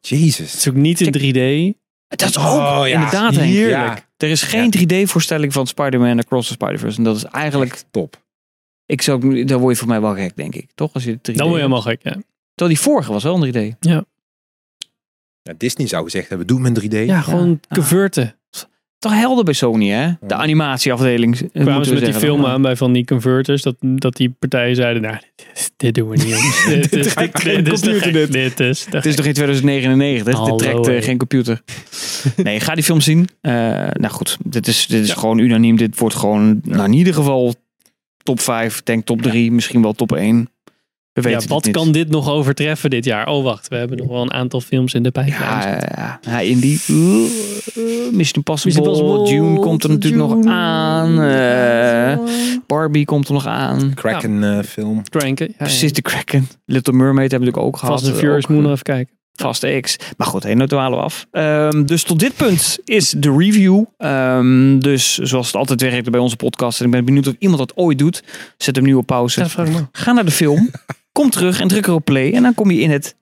[0.00, 0.54] Het Jezus.
[0.56, 1.78] is ook niet in 3D.
[2.08, 2.94] Dat is ook Oh, ja.
[2.94, 3.36] inderdaad.
[3.36, 4.06] Heerlijk.
[4.16, 6.98] Er is geen 3D-voorstelling van Spider-Man Across the Spider-Verse.
[6.98, 8.19] En dat is eigenlijk, Top.
[8.90, 10.68] Ik zou, ook- daar word je voor mij wel gek, denk ik.
[10.74, 10.92] Toch?
[10.92, 12.00] Als je 3D Dan word je helemaal gek.
[12.02, 12.10] Ja,
[12.54, 13.76] Terwijl die vorige was wel een 3D.
[13.80, 14.04] Ja,
[15.56, 17.06] Disney zou gezegd hebben, doe hem in 3D.
[17.06, 17.74] ja gewoon Ja.
[17.74, 18.34] converten.
[18.98, 20.06] Toch helder bij Sony, hè?
[20.08, 20.36] De Ja.
[20.36, 21.36] animatieafdeling.
[21.52, 23.62] eh, Kwamen ze we met die film aan bij van die converters.
[23.62, 26.28] Dat, dat die partijen zeiden, nou, dit, dit doen we niet.
[26.28, 26.64] jongens.
[26.90, 28.32] dit, trekt dit, geen dit is te computer, gek.
[28.32, 28.56] dit.
[28.56, 30.34] Dit is Het is nog in 2099.
[30.34, 31.60] Hallo, dit trekt eh, geen computer.
[32.36, 33.28] Nee, ga die film zien.
[33.40, 33.52] Eh,
[33.92, 35.14] nou goed, dit is, dit is Ja.
[35.14, 35.76] gewoon unaniem.
[35.76, 37.54] Dit wordt gewoon, nou, in ieder geval
[38.22, 38.82] top 5.
[38.82, 40.48] Denk top 3, misschien wel top 1.
[41.12, 41.74] We weten Ja, wat niet.
[41.74, 43.26] kan dit nog overtreffen dit jaar?
[43.28, 43.68] Oh, wacht.
[43.68, 45.44] We hebben nog wel een aantal films in de pipeline.
[45.44, 46.80] Ja, ja, ja, Indie.
[46.88, 48.80] Uh, uh, Mission Impossible.
[48.80, 51.20] Mission Impossible, Dune komt er natuurlijk nog aan.
[51.20, 52.18] Eh,
[52.66, 53.94] Barbie komt er nog aan.
[53.94, 55.02] Kraken eh, film.
[55.08, 55.46] Cranken.
[55.48, 56.48] Ja, Precies, de Kraken.
[56.64, 57.98] Little Mermaid hebben we natuurlijk ook gehad.
[57.98, 59.14] Fast and Furious Ook, moet nog even kijken.
[59.40, 59.96] Vaste X.
[60.16, 61.26] Maar goed, heen, nou dwalen we af.
[61.30, 63.84] Ehm, dus tot dit punt is de review.
[63.96, 66.78] Ehm, dus zoals het altijd werkt bij onze podcast.
[66.80, 68.22] En ik ben benieuwd of iemand dat ooit doet.
[68.56, 69.40] Zet hem nu op pauze.
[69.40, 69.88] Ja.
[69.92, 70.70] Ga naar de film.
[71.12, 72.32] kom terug en druk erop play.
[72.32, 73.16] En dan kom je in het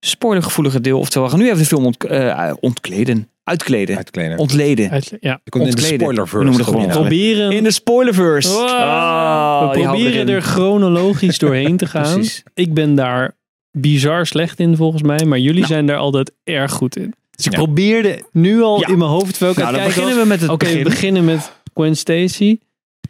[0.00, 0.98] spoilergevoelige deel.
[0.98, 3.26] Oftewel, we gaan nu even de film ont, eh, ontkleden.
[3.44, 3.96] Uitkleden.
[3.96, 4.38] Uitkleden.
[4.38, 4.90] Ontleden.
[5.20, 5.40] Ja.
[5.44, 6.38] Je komt in de spoilerverse.
[6.38, 6.92] We noemen het gewoon Ja.
[6.92, 8.48] Proberen, In de spoilerverse.
[8.48, 8.68] Wow.
[8.68, 12.12] Ah, we proberen er chronologisch doorheen te gaan.
[12.12, 12.42] Precies.
[12.54, 13.36] Ik ben daar
[13.72, 15.24] bizar slecht in volgens mij.
[15.24, 15.72] Maar jullie Nou.
[15.72, 17.14] zijn daar altijd erg goed in.
[17.30, 17.58] Dus ik Ja.
[17.58, 18.86] probeerde nu al Ja.
[18.88, 20.84] in mijn hoofd welke Nou, dan kijken beginnen we met het Oké, we begin.
[20.84, 22.58] beginnen met Gwen Stacy.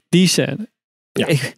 [0.08, 0.68] Die scène.
[1.12, 1.56] Ik,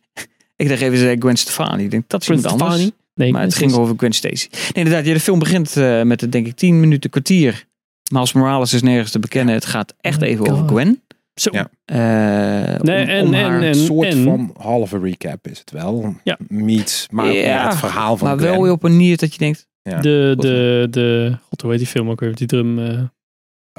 [0.57, 1.85] ik dacht even Gwen Stefani.
[1.85, 2.81] Ik denk, dat is Gwen iemand anders.
[2.81, 2.97] Stefani.
[3.15, 4.49] Nee, Maar het ging over Gwen Stacy.
[4.51, 5.07] Nee, inderdaad.
[5.07, 7.65] Ja, de film begint eh, met het, denk ik, 10 minuten kwartier.
[8.13, 9.55] Miles Morales is nergens te bekennen.
[9.55, 10.55] Het gaat echt Oh even God.
[10.55, 11.03] over Gwen.
[11.35, 11.51] Zo.
[11.53, 11.71] Ja.
[11.85, 15.59] Eh, Nee, om- en- om en- haar- en- Een soort en- van halve recap is
[15.59, 16.15] het wel.
[16.25, 16.39] Ja.
[16.49, 19.67] Meets, maar Ja, het verhaal van maar wel weer op een manier dat je denkt...
[19.83, 20.01] Ja.
[20.01, 22.35] De, de, de, god, hoe heet die film ook weer?
[22.35, 23.01] Die drum, eh,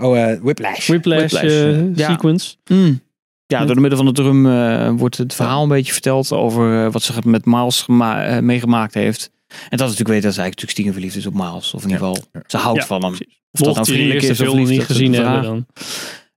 [0.01, 0.87] Oh, eh, Whiplash.
[0.87, 2.09] Whiplash, Whiplash, eh, ja.
[2.11, 2.55] sequence.
[2.71, 3.01] mm.
[3.45, 6.85] Ja, door de middel van de drum eh, wordt het verhaal een beetje verteld over
[6.85, 9.31] eh, wat ze met Miles gema- eh, meegemaakt heeft.
[9.47, 11.73] En dat is natuurlijk weten dat zij eigenlijk stiekem verliefd is op Miles.
[11.73, 13.13] Of in ieder geval, ze houdt Ja, van hem.
[13.51, 15.65] Of dat nou vriendelijk eerste is of niet gezien hebben, dan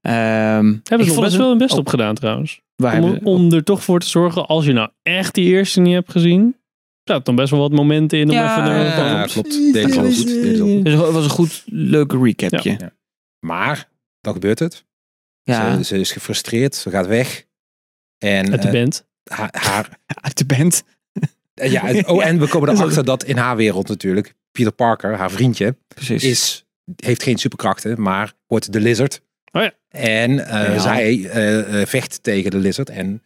[0.01, 2.61] Ehm, hebben ze nog best het wel hun best op gedaan trouwens.
[2.75, 6.11] wij Om, er toch voor te zorgen, als je nou echt die eerste niet hebt
[6.11, 6.55] gezien,
[7.03, 8.83] staat dan best wel wat momenten in om Ja, even...
[8.83, 9.73] ja, Ja, klopt.
[9.73, 10.25] Deed goed.
[10.27, 10.83] Deed.
[10.83, 12.75] Dus het was een goed, leuk recapje.
[12.77, 12.93] Ja.
[13.39, 13.89] Maar,
[14.21, 14.85] dan gebeurt het.
[15.43, 16.75] Ze, ze is gefrustreerd.
[16.75, 17.45] Ze gaat weg.
[18.17, 19.05] En Uit de eh, band.
[19.23, 20.83] haar, haar, uit de band.
[21.53, 25.31] eh, ja, oh, en we komen erachter dat in haar wereld natuurlijk, Peter Parker, haar
[25.31, 26.23] vriendje, Precies.
[26.23, 29.21] is, heeft geen superkrachten, maar wordt de lizard.
[29.51, 29.71] Oh ja.
[29.89, 30.79] En eh, Ja.
[30.79, 33.23] zij eh, eh, vecht tegen de lizard en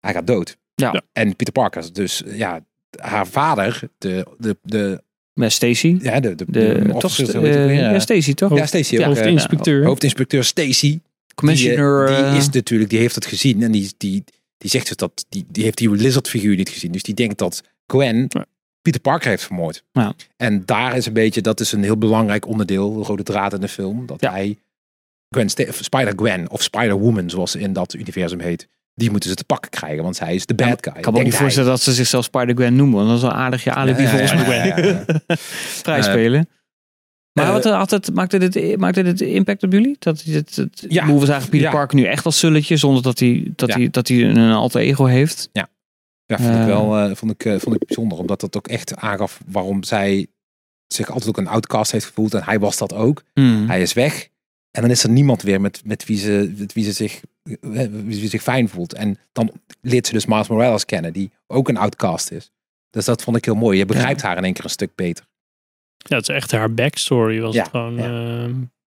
[0.00, 0.56] hij gaat dood.
[0.74, 0.92] Ja.
[0.92, 1.02] Ja.
[1.12, 2.64] En Peter Parker, dus ja,
[3.00, 5.02] haar vader, de, de, de,
[5.34, 5.98] Met Stacy.
[6.02, 7.98] ja, de, de, De, de toch, officer, ja.
[7.98, 8.56] Stacy toch?
[8.56, 9.84] ja, Stacy Hoofdinspecteur.
[9.84, 10.88] hoofdinspecteur Stacy.
[10.90, 11.02] Die,
[11.34, 12.08] Commissioner.
[12.08, 14.24] eh, die eh, is natuurlijk, die heeft het gezien en die, die,
[14.58, 16.92] die zegt dus dat, die, die heeft die lizard figuur niet gezien.
[16.92, 18.46] Dus die denkt dat Gwen Ja.
[18.82, 19.82] Peter Parker heeft vermoord.
[19.92, 20.14] Ja.
[20.36, 23.60] En daar is een beetje, dat is een heel belangrijk onderdeel, de rode draad in
[23.60, 24.30] de film, dat Ja.
[24.30, 24.58] hij
[25.34, 29.36] Gwen, Sta- of Spider-Gwen of Spider-Woman, zoals ze in dat universum heet, die moeten ze
[29.36, 30.92] te pakken krijgen, want zij is de bad guy.
[30.96, 31.42] ik kan me ook niet hij.
[31.42, 32.96] voorstellen dat ze zichzelf Spider-Gwen noemen.
[32.96, 35.36] Want dat is wel aardig je alibi Ja, voor ons ja, ja, ja, ja.
[35.84, 36.48] Vrijspelen.
[37.32, 39.96] Maar eh, wat er altijd, maakte, dit, maakte dit impact op jullie?
[39.98, 41.06] Dat dit, het, Ja.
[41.06, 41.72] Hoe we zagen Peter Ja.
[41.72, 42.76] Parker nu echt als zulletje.
[42.76, 43.76] Zonder dat hij, dat Ja.
[43.76, 45.48] hij, dat hij een alter ego heeft.
[45.52, 45.68] Ja,
[46.26, 46.66] vond ik Eh.
[46.66, 48.18] wel eh, vond ik, eh, vond ik bijzonder.
[48.18, 50.26] Omdat dat ook echt aangaf waarom zij
[50.86, 52.34] zich altijd ook een outcast heeft gevoeld.
[52.34, 53.22] En hij was dat ook.
[53.34, 53.68] Hmm.
[53.68, 54.28] Hij is weg.
[54.70, 57.20] En dan is er niemand weer met, met, wie, ze, met wie, ze zich,
[57.90, 58.94] wie ze zich fijn voelt.
[58.94, 62.50] En dan leert ze dus Miles Morales kennen, die ook een outcast is.
[62.90, 63.78] Dus dat vond ik heel mooi.
[63.78, 65.24] Je begrijpt haar in één keer een stuk beter.
[65.96, 67.94] Ja, het is echt haar backstory was Ja, het gewoon.
[67.94, 68.46] ja.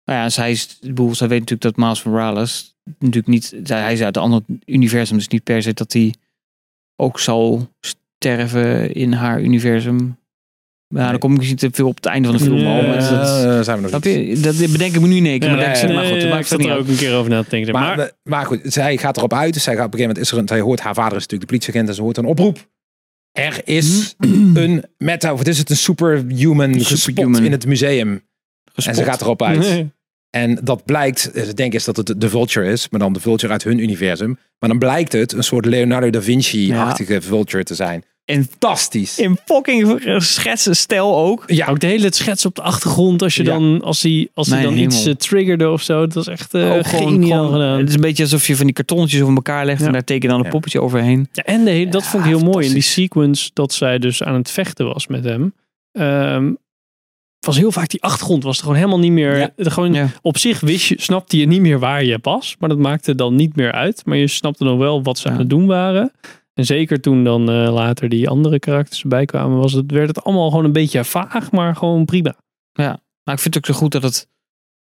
[0.04, 3.92] Nou ja, zij, is, bedoel, zij weet natuurlijk dat Miles Morales natuurlijk niet, zij, hij
[3.92, 6.14] is uit een ander universum, dus niet per se dat hij
[6.96, 10.16] ook zal sterven in haar universum.
[10.88, 11.10] Ja, Nee.
[11.10, 12.82] dan kom ik misschien te veel op het einde van de film al.
[12.82, 14.14] maar dat, zijn we nog niet.
[14.14, 14.40] je?
[14.40, 15.48] Dat bedenk ik me nu in één keer.
[15.50, 17.42] maar maar goed, nee, dat maakt zat het niet er ook een keer over na
[17.42, 17.72] te denken.
[17.72, 19.54] Maar, Maar, maar, goed, zij gaat erop uit.
[19.54, 21.22] Dus zij gaat op een gegeven moment is er een, zij hoort haar vader is
[21.22, 22.68] natuurlijk de politieagent en ze hoort een oproep.
[23.32, 27.44] Er is een meta, of is het, een superhuman Superhuman.
[27.44, 28.22] in het museum.
[28.84, 29.84] En ze gaat erop uit.
[30.30, 33.52] En dat blijkt, ze denken is dat het de Vulture is, maar dan de Vulture
[33.52, 34.38] uit hun universum.
[34.58, 38.04] Maar dan blijkt het een soort Leonardo da Vinci-achtige Vulture te zijn.
[38.26, 39.18] En Fantastisch.
[39.18, 41.44] in fucking schetsen stijl ook.
[41.46, 43.52] Ja, Ook de hele schets op de achtergrond, als je Ja.
[43.52, 46.00] dan, als hij, als hij dan iets eh, triggerde of zo.
[46.00, 47.78] Dat was echt eh, gewoon- geniaal gewoon- gedaan.
[47.78, 49.86] Het is een beetje alsof je van die kartonnetjes over elkaar legt Ja.
[49.86, 50.50] en daar teken dan een Ja.
[50.50, 51.28] poppetje overheen.
[51.32, 52.66] Ja, en de hele, dat vond ik heel mooi.
[52.66, 55.54] In die sequence dat zij dus aan het vechten was met hem.
[55.92, 56.52] ehm,
[57.40, 59.38] was heel vaak die achtergrond was er gewoon helemaal niet meer.
[59.38, 59.50] Ja.
[59.56, 60.08] de- Gewoon, Ja.
[60.22, 62.56] Op zich wist je, snapte je niet meer waar je was.
[62.58, 64.02] Maar dat maakte dan niet meer uit.
[64.04, 65.32] Maar je snapte nog wel wat ze Ja.
[65.34, 66.12] aan het doen waren.
[66.58, 70.24] En zeker toen dan eh, later die andere karakters erbij kwamen, was het, werd het
[70.24, 72.36] allemaal gewoon een beetje vaag, maar gewoon prima.
[73.22, 74.28] Maar ik vind het ook zo goed dat het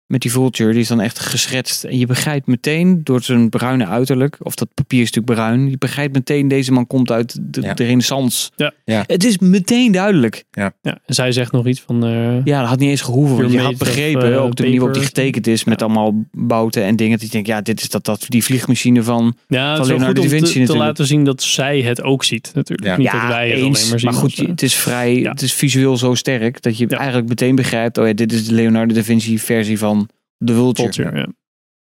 [0.08, 1.84] met die vulture, die is dan echt geschetst.
[1.84, 5.70] En je begrijpt meteen door zijn bruine uiterlijk, of dat papier is natuurlijk bruin.
[5.70, 7.74] Je begrijpt meteen, deze man komt uit de, Ja.
[7.74, 8.50] de renaissance.
[8.56, 8.72] Ja.
[8.86, 9.04] Ja.
[9.08, 10.44] Het is meteen duidelijk.
[10.52, 12.06] Ja, en zij zegt nog iets van.
[12.06, 13.38] eh, Ja, dat had niet eens gehoeven.
[13.38, 16.26] Want je had of, begrepen, eh, ook de manier waarop die getekend is, met allemaal
[16.32, 17.12] bouten en dingen.
[17.18, 19.36] Dat je denkt, ja, dit is dat, dat die vliegmachine van...
[19.48, 20.88] Ja, het Van Leonardo goed da om Vinci te, te natuurlijk.
[20.88, 22.88] laten zien dat zij het ook ziet natuurlijk.
[22.90, 22.98] Ja.
[22.98, 23.78] Niet ja, dat wij het eens.
[23.78, 24.10] alleen maar zien.
[24.12, 25.30] maar goed, het is vrij, Ja.
[25.32, 26.98] het is visueel zo sterk dat je Ja.
[26.98, 29.94] eigenlijk meteen begrijpt, oh ja, dit is de Leonardo da Vinci versie van
[30.38, 30.92] de vulture.
[30.94, 31.28] Vulture, ja.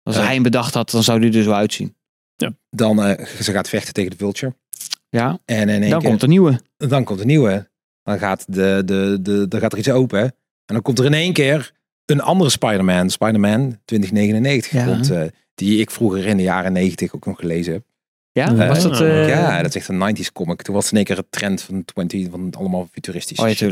[0.03, 0.21] Als Ja.
[0.23, 1.95] hij hem bedacht had, dan zou die er zo uitzien.
[2.69, 4.55] dan uh, ze gaat vechten tegen de Vulture.
[5.09, 6.59] Ja, En in één dan keer, komt een nieuwe.
[6.77, 7.69] dan komt een nieuwe.
[8.03, 10.19] Dan gaat, de, de, de, dan gaat er iets open.
[10.21, 10.31] En
[10.65, 11.71] dan komt er in één keer
[12.05, 13.09] een andere Spider-Man.
[13.09, 14.85] Spider-Man 2099 Ja.
[14.85, 15.09] komt.
[15.11, 15.21] eh,
[15.55, 17.83] die ik vroeger in de jaren 90 ook nog gelezen heb.
[18.31, 18.67] Ja, Ja.
[18.67, 19.01] was dat...
[19.01, 20.61] eh, ja, dat is echt een 90s comic.
[20.61, 23.39] Toen was het in één keer het trend van 20, van allemaal futuristisch.
[23.39, 23.67] Oh ja,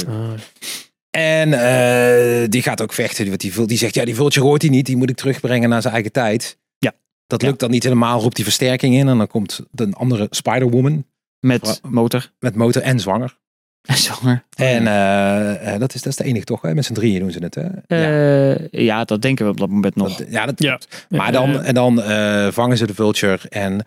[1.17, 3.25] En eh, die gaat ook vechten.
[3.25, 4.85] Die, die, die zegt, ja, die vultje hoort hij niet.
[4.85, 6.57] Die moet ik terugbrengen naar zijn eigen tijd.
[6.77, 6.93] Ja.
[7.27, 7.47] Dat Ja.
[7.47, 8.21] lukt dan niet helemaal.
[8.21, 9.07] Roept die versterking in.
[9.07, 11.05] En dan komt een andere Spider-Woman.
[11.39, 12.31] Met motor.
[12.39, 13.37] Met motor en zwanger.
[13.81, 14.43] En zwanger.
[14.55, 16.61] En eh, eh, dat, is, dat is de enige toch?
[16.61, 16.73] Hè?
[16.73, 17.55] Met z'n drieën doen ze het.
[17.55, 17.95] Hè?
[17.95, 18.57] ja.
[18.71, 20.15] ja, dat denken we op dat moment nog.
[20.15, 20.75] Dat, ja, dat Ja.
[20.77, 21.05] klopt.
[21.09, 23.39] Maar dan, en dan eh, vangen ze de vulture.
[23.49, 23.85] En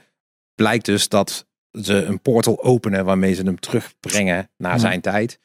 [0.54, 1.46] blijkt dus dat
[1.82, 3.04] ze een portal openen.
[3.04, 4.78] Waarmee ze hem terugbrengen naar Ja.
[4.78, 5.38] zijn tijd.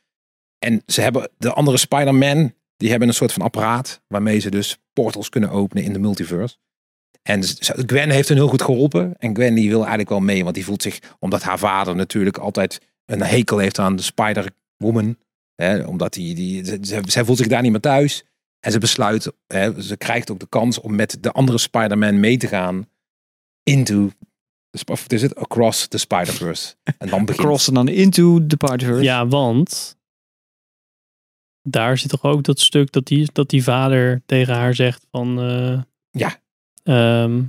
[0.65, 2.54] En ze hebben de andere Spider-Man.
[2.78, 4.01] Die hebben een soort van apparaat.
[4.08, 6.58] Waarmee ze dus portals kunnen openen in de multiverse.
[7.21, 7.43] En
[7.86, 9.13] Gwen heeft hen heel goed geholpen.
[9.17, 10.43] En Gwen die wil eigenlijk wel mee.
[10.43, 15.17] Want die voelt zich, omdat haar vader natuurlijk altijd een hekel heeft aan de Spider-Woman.
[15.56, 18.23] Hè, omdat die, die, ze- ze- zij voelt zich daar niet meer thuis.
[18.60, 22.38] En ze besluit, hè, ze krijgt ook de kans om met de andere Spider-Man mee
[22.38, 22.88] te gaan.
[23.63, 24.12] Into,
[24.86, 25.36] of is het?
[25.36, 26.75] Across the Spider-Verse.
[26.97, 29.04] En dan begint Cross en dan into the Spider-Verse.
[29.04, 29.94] Ja, want
[31.67, 35.39] daar zit toch ook dat stuk dat die, dat die vader tegen haar zegt van...
[35.41, 36.39] eh, Ja.
[36.84, 37.41] ehm,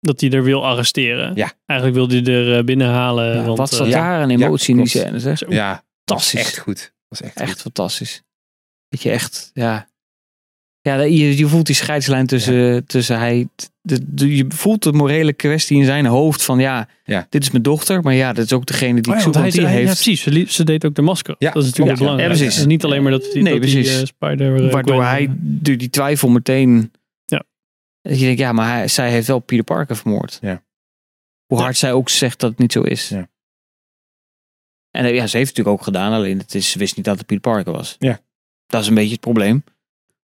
[0.00, 1.34] dat hij er wil arresteren.
[1.34, 1.52] Ja.
[1.66, 3.36] Eigenlijk wil hij er eh, binnenhalen.
[3.36, 3.98] Ja, want, wat zat eh, ja.
[4.00, 5.48] daar een emotie in die scène, zeg.
[5.48, 6.40] Ja, Fantastisch.
[6.40, 6.92] echt goed.
[7.08, 7.60] Was echt, Echt goed.
[7.60, 8.22] fantastisch.
[8.88, 9.88] Dat je echt, ja.
[10.80, 13.48] Ja, je, je voelt die scheidslijn tussen, tussen hij.
[13.88, 17.26] De, de- je voelt de morele kwestie in zijn hoofd van ja, Ja.
[17.30, 19.34] dit is mijn dochter, maar ja, dit is ook degene die Oh ik ja, zoek,
[19.34, 20.02] want want hij, die ja, heeft.
[20.02, 20.54] precies.
[20.56, 21.34] Ze, deed ook de masker.
[21.38, 22.28] Ja, dat is natuurlijk belangrijk.
[22.30, 22.54] Ja, precies.
[22.54, 24.00] Het is niet alleen maar dat, die, Nee, dat die precies.
[24.00, 24.64] eh, Spider...
[24.64, 26.92] eh, Waardoor Gwen- hij door die twijfel meteen.
[27.24, 27.42] Ja.
[28.02, 30.38] Dat je denkt, ja, maar hij, zij heeft wel Peter Parker vermoord.
[30.40, 30.62] Ja.
[31.46, 33.08] Hoe hard zij ook zegt dat het niet zo is.
[33.08, 33.28] Ja.
[34.90, 37.04] En eh, ja, ze heeft het natuurlijk ook gedaan, alleen het is, ze wist niet
[37.04, 37.96] dat het Peter Parker was.
[37.98, 38.20] Ja.
[38.66, 39.64] Dat is een beetje het probleem.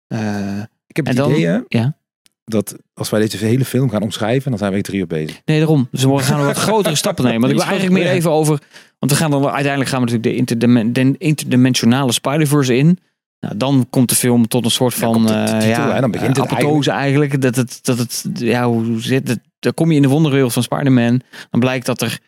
[0.07, 1.96] Eh, Ik heb het idee hè, ja.
[2.45, 5.41] Dat als wij deze hele film gaan omschrijven, dan zijn we drie uur bezig.
[5.45, 5.89] Nee, daarom.
[5.91, 7.41] Dus we gaan wat grotere stappen nemen.
[7.41, 8.61] Want ik wil eigenlijk meer even over...
[8.99, 12.99] Want we gaan dan uiteindelijk gaan we natuurlijk de, interdimen- de interdimensionale Spider-Verse in.
[13.41, 15.31] Nou, dan komt de film tot een soort van...
[15.31, 17.41] eh, ja, dan begint het apotheose eigenlijk.
[17.41, 19.41] Dat het, dat het, ja, hoe zit het?
[19.59, 21.21] Dan kom je in de wonderwereld van Spider-Man.
[21.51, 22.19] Dan blijkt dat er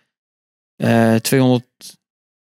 [0.76, 1.64] eh 200,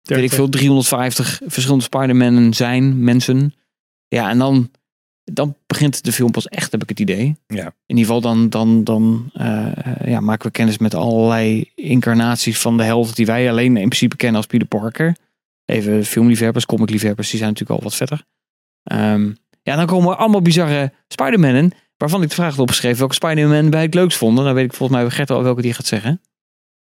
[0.01, 3.53] weet ik veel, 350 verschillende Spider-Mannen zijn, mensen.
[4.07, 4.71] Ja, en dan,
[5.33, 7.35] dan begint de film pas echt, heb ik het idee.
[7.47, 7.65] Ja.
[7.85, 12.59] In ieder geval dan, dan, dan eh, eh, ja, maken we kennis met allerlei incarnaties
[12.59, 15.15] van de held die wij alleen in principe kennen als Peter Parker.
[15.65, 18.23] Even filmliefhebbers, comicliefhebbers, die zijn natuurlijk al wat vetter.
[18.83, 21.71] Ehm, ja, dan komen er allemaal bizarre Spider-Mannen.
[21.97, 24.45] Waarvan ik de vraag had opgeschreven welke Spider-Man wij het leukst vonden.
[24.45, 26.21] Dan weet ik volgens mij Gert al welke die gaat zeggen.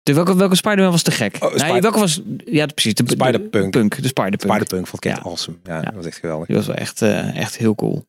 [0.04, 1.38] De, welke welke Spider-Man was te gek?
[1.40, 2.22] Oh, nee, welke was...
[2.46, 2.94] Ja, precies.
[2.94, 3.72] De, de- Spider-Punk.
[3.72, 4.52] Punk, de Spider-Punk.
[4.52, 5.30] Spider-Punk vond ik echt Ja.
[5.30, 5.58] awesome.
[5.64, 5.82] Ja, Ja.
[5.82, 6.48] dat was echt geweldig.
[6.48, 8.06] Die was wel echt, eh, echt heel cool.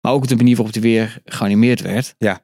[0.00, 2.14] Maar ook de manier waarop die weer geanimeerd werd.
[2.18, 2.40] Ja.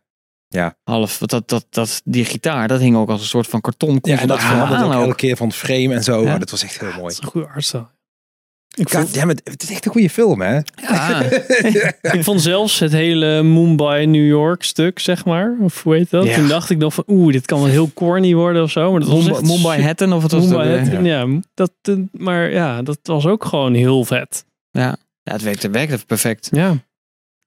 [0.49, 0.77] Ja.
[0.85, 3.99] Half, dat, dat, dat, die gitaar, dat hing ook als een soort van karton.
[4.03, 6.23] Ja, en dat veranderde ook aan elke keer van het frame en zo.
[6.23, 6.33] Ja.
[6.33, 7.03] Oh, dat was echt heel mooi.
[7.03, 7.95] Dat is een goede artstyle.
[8.75, 10.61] Ik God vond, damn it, het is echt een goede film, hè?
[10.75, 11.23] Ja,
[12.17, 15.57] ik vond zelfs het hele Mumbai New York stuk, zeg maar.
[15.61, 16.25] Of hoe heet dat?
[16.25, 16.35] Ja.
[16.35, 18.91] Toen dacht ik nog van, oeh, dit kan wel heel corny worden of zo.
[18.91, 20.55] Maar dat was Mumbai, echt Mumbai Hatton of wat was het?
[20.55, 20.65] Ook?
[20.65, 21.27] Hatton, ja.
[21.55, 24.45] Dat, eh, maar ja, dat was ook gewoon heel vet.
[24.71, 24.97] Ja.
[25.23, 26.49] ja, het werkte, werkte perfect.
[26.53, 26.77] Ja.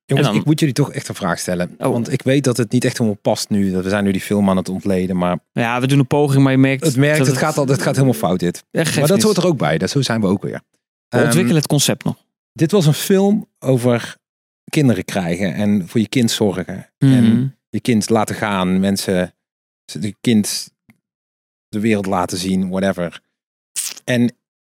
[0.10, 1.76] Jongens, En dan- ik moet jullie toch echt een vraag stellen.
[1.78, 1.91] Oh.
[1.91, 3.72] Want ik weet dat het niet echt helemaal past nu.
[3.72, 5.17] Dat we zijn nu die film aan het ontleden.
[5.17, 6.84] Maar Ja, we doen een poging, maar je merkt...
[6.86, 8.63] het merkt, het gaat, al, het gaat helemaal fout dit.
[8.72, 9.78] Ja, Maar dat hoort er ook bij.
[9.78, 10.62] Dat, zo zijn we ook weer.
[11.08, 12.15] We Ehm, ontwikkelen het concept nog.
[12.54, 14.17] dit was een film over
[14.72, 15.54] kinderen krijgen.
[15.54, 16.89] En voor je kind zorgen.
[16.98, 17.48] En Mhm.
[17.69, 18.80] je kind laten gaan.
[18.80, 19.34] Mensen,
[20.00, 20.72] je kind
[21.67, 22.69] de wereld laten zien.
[22.69, 23.22] Whatever.
[24.04, 24.22] En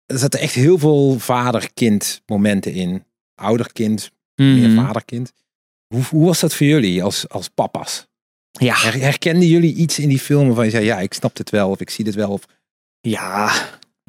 [0.06, 3.04] er zaten echt heel veel vader-kind momenten in.
[3.42, 4.86] Ouder-kind, meer Mhm.
[4.86, 5.34] vader-kind.
[5.88, 8.08] Hoe, hoe was dat voor jullie als, als papa's?
[8.52, 11.50] Ja, Her- herkenden jullie iets in die film waarvan je zei, ja, ik snap dit
[11.50, 12.30] wel of ik zie dit wel?
[12.32, 12.44] Of,
[13.02, 13.52] ja.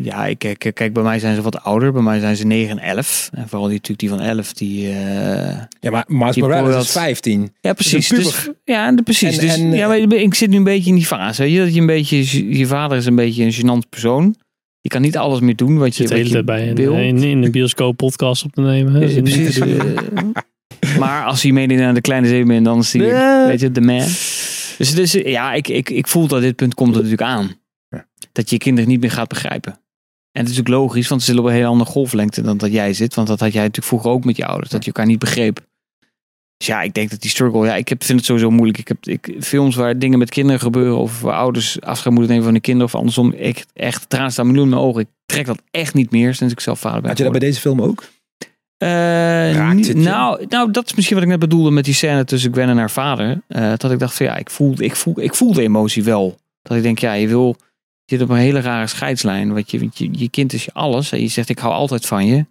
[0.03, 1.93] Ja, ik, kijk, kijk, bij mij zijn ze wat ouder.
[1.93, 3.29] Bij mij zijn ze 9 en 11.
[3.33, 4.89] En vooral die, natuurlijk die van 11, die...
[4.89, 7.53] eh, ja, maar Die Morales is 15.
[7.61, 8.09] Ja, precies.
[8.09, 9.39] Dus, ja, de- precies.
[9.39, 11.43] En- dus, en, ja, maar ik zit nu een beetje in die fase.
[11.43, 14.37] Weet je, dat je een beetje, je vader is een beetje een gênant persoon.
[14.87, 16.69] Je kan niet alles meer doen wat je, Zit de wat hele je tijd bij
[16.69, 16.93] een, wil.
[16.93, 19.03] in, in een bioscoop podcast op te nemen.
[19.03, 19.59] Eh, precies.
[20.99, 23.47] maar als hij meedeed naar de kleine zeemermin, dan is hij, Ja.
[23.47, 23.99] weet je, de man.
[24.79, 27.51] Dus, dus ja, ik, ik, ik voel dat dit punt komt er natuurlijk aan.
[27.89, 28.07] Ja.
[28.33, 29.73] Dat je je kinderen niet meer gaat begrijpen.
[29.73, 32.73] En het is natuurlijk logisch, want ze zitten op een hele andere golflengte dan dat
[32.73, 33.15] jij zit.
[33.15, 35.67] Want dat had jij natuurlijk vroeger ook met je ouders, dat je elkaar niet begreep.
[36.57, 38.79] Dus ja, ik denk dat die struggle, ja, ik heb, vind het sowieso moeilijk.
[38.79, 42.45] Ik heb ik, films waar dingen met kinderen gebeuren, of waar ouders afscheid moeten nemen
[42.45, 43.33] van hun kinderen, of andersom.
[43.33, 45.01] Ik, echt, tranen staan miljoen in mijn ogen.
[45.01, 47.09] Ik trek dat echt niet meer sinds ik zelf vader ben.
[47.09, 48.05] Had je dat bij deze film ook?
[48.77, 48.89] Eh,
[49.53, 52.53] Raakt het nou, nou, dat is misschien wat ik net bedoelde met die scène tussen
[52.53, 53.43] Gwen en haar vader.
[53.49, 56.39] Eh, dat ik dacht van ja, ik voel, ik, voel, ik voel de emotie wel.
[56.63, 57.57] Dat ik denk, ja, je wil,
[58.05, 59.53] je zit op een hele rare scheidslijn.
[59.53, 61.13] Want je, want je, je kind is je alles.
[61.13, 62.47] En je zegt, ik hou altijd van je.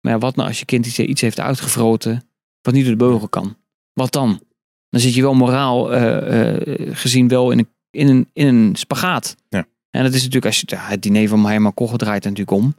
[0.00, 2.29] Maar wat nou als je kind iets, iets heeft uitgevroten
[2.62, 3.56] wat niet door de beugel kan?
[3.92, 4.40] Wat dan?
[4.88, 8.76] Dan zit je wel moraal eh, eh, gezien wel in een, in een, in een
[8.76, 9.36] spagaat.
[9.48, 9.66] Ja.
[9.90, 12.74] En dat is natuurlijk, als je ja, het diner van Herman Koch draait natuurlijk om.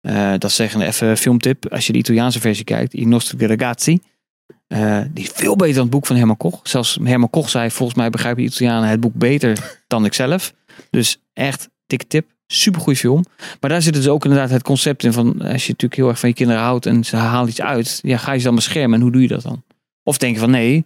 [0.00, 1.72] Eh, dat zeggen even een filmtip.
[1.72, 3.98] Als je de Italiaanse versie kijkt, I Nostri Ragazzi.
[4.66, 6.60] eh, die is veel beter dan het boek van Herman Koch.
[6.62, 10.54] Zelfs Herman Koch zei, volgens mij begrijpen de Italianen het boek beter dan ik zelf.
[10.90, 12.35] Dus echt, dikke tip.
[12.46, 13.24] Supergoeie film.
[13.60, 15.26] Maar daar zit dus ook inderdaad het concept in van...
[15.26, 17.98] als je natuurlijk heel erg van je kinderen houdt en ze halen iets uit...
[18.02, 19.64] ja, ga je ze dan beschermen en hoe doe je dat dan?
[20.02, 20.84] Of denk je van nee,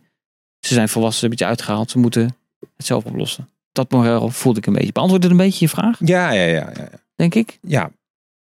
[0.61, 1.91] ze zijn volwassen, ze hebben iets uitgehaald...
[1.91, 2.37] ze moeten
[2.77, 3.49] het zelf oplossen.
[3.73, 4.93] Dat moreel voelde ik een beetje.
[4.93, 6.73] Beantwoord het een beetje je vraag, Ja, ja, ja.
[6.77, 6.89] ja.
[7.15, 7.59] denk ik?
[7.63, 7.91] ja,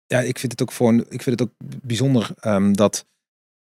[0.07, 3.05] ja, ik vind het ook voor een, ik vind het ook bijzonder ehm, dat,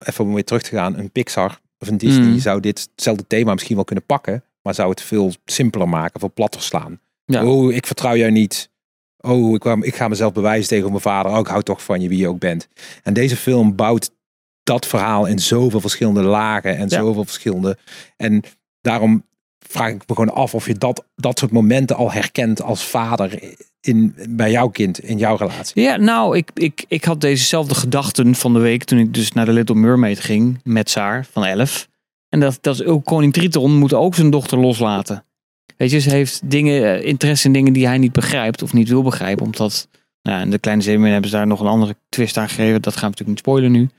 [0.05, 2.39] even om weer terug te gaan, een Pixar of een Disney Mm.
[2.39, 6.61] zou ditzelfde thema misschien wel kunnen pakken, maar zou het veel simpeler maken, veel platter
[6.61, 6.99] slaan.
[7.25, 7.45] Ja.
[7.45, 8.69] Oh, ik vertrouw jou niet.
[9.27, 11.31] Oh, ik, kwam, ik ga mezelf bewijzen tegen mijn vader.
[11.31, 12.67] Oh, ik hou toch van je wie je ook bent.
[13.03, 14.11] En deze film bouwt
[14.63, 16.97] dat verhaal in zoveel verschillende lagen en Ja.
[16.97, 17.77] zoveel verschillende.
[18.17, 18.43] En
[18.81, 19.25] daarom
[19.67, 23.39] vraag ik me gewoon af of je dat, dat soort momenten al herkent als vader
[23.81, 25.81] in, bij jouw kind, in jouw relatie.
[25.81, 29.45] Ja, nou, ik, ik, ik had dezezelfde gedachten van de week toen ik dus naar
[29.45, 31.87] de Little Mermaid ging met Saar van 11.
[32.29, 35.25] En dat, dat is ook koning Triton moet ook zijn dochter loslaten.
[35.77, 38.89] Weet je, ze heeft dingen, eh, interesse in dingen die hij niet begrijpt of niet
[38.89, 39.45] wil begrijpen.
[39.45, 39.87] Omdat,
[40.21, 42.81] nou, in de kleine zeemermin hebben ze daar nog een andere twist aan gegeven.
[42.81, 43.89] Dat gaan we natuurlijk niet spoilen nu.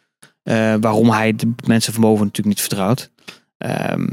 [0.42, 3.10] Eh, waarom hij de mensen van boven natuurlijk niet vertrouwt.
[3.58, 4.06] Ehm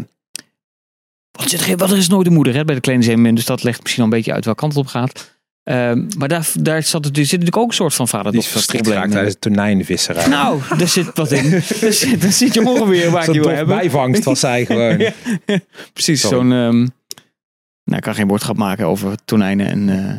[1.32, 3.36] want er, want er is nooit de moeder hè, bij de kleine zeemermin.
[3.36, 5.40] Dus dat legt misschien al een beetje uit welke kant het op gaat.
[5.64, 8.48] Ehm, maar daar, daar zat het, er zit natuurlijk ook een soort van Die is
[8.48, 10.28] verstrikt geraakt tijdens de tonijnvisserij.
[10.28, 11.50] Nou, daar zit wat in.
[11.82, 13.76] daar, zit, daar zit je ongeveer waar je wil hebben.
[13.78, 14.98] bijvangst was zij gewoon.
[15.46, 15.60] Ja,
[15.94, 16.52] Precies, zo'n...
[16.52, 16.88] ehm,
[17.92, 20.16] nou, ik kan geen woordgrap maken over tonijnen en eh,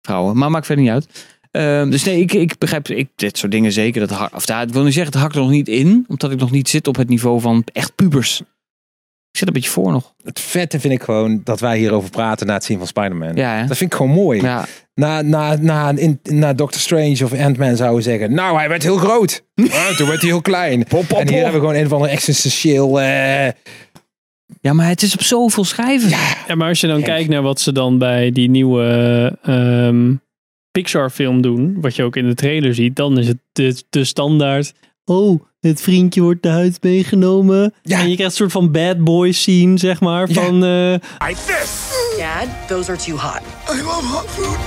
[0.00, 0.36] vrouwen.
[0.36, 1.28] Maar maakt verder niet uit.
[1.50, 4.06] Ehm, dus nee, ik, ik begrijp ik, dit soort dingen zeker.
[4.08, 6.04] Dat, of, daar, ik wil niet zeggen, het hakt er nog niet in.
[6.08, 8.40] Omdat ik nog niet zit op het niveau van echt pubers.
[9.30, 10.14] Ik zit een beetje voor nog.
[10.24, 13.34] Het vette vind ik gewoon dat wij hierover praten na het zien van Spider-Man.
[13.34, 13.66] Ja, hè?
[13.66, 14.40] Dat vind ik gewoon mooi.
[14.40, 18.34] Ja, Na, na, na, in, na Doctor Strange of Ant-Man zouden zeggen...
[18.34, 19.44] Nou, hij werd heel groot.
[19.96, 20.84] Toen werd hij heel klein.
[20.88, 23.00] en hier hebben we gewoon een van de existentieel...
[23.00, 23.48] eh,
[24.60, 26.08] ja, maar het is op zoveel schrijven.
[26.48, 30.14] Ja, maar als je dan kijkt naar wat ze dan bij die nieuwe ehm,
[30.70, 34.04] Pixar film doen, wat je ook in de trailer ziet, dan is het de, de
[34.04, 34.72] standaard.
[35.04, 37.74] oh, het vriendje wordt de huid meegenomen.
[37.82, 37.98] Ja.
[38.00, 40.28] En je krijgt een soort van bad boy scene, zeg maar.
[40.28, 40.34] Ja.
[40.34, 40.94] Van, eh,
[42.18, 43.40] Dad, those are too hot.
[43.70, 44.58] I love hot food.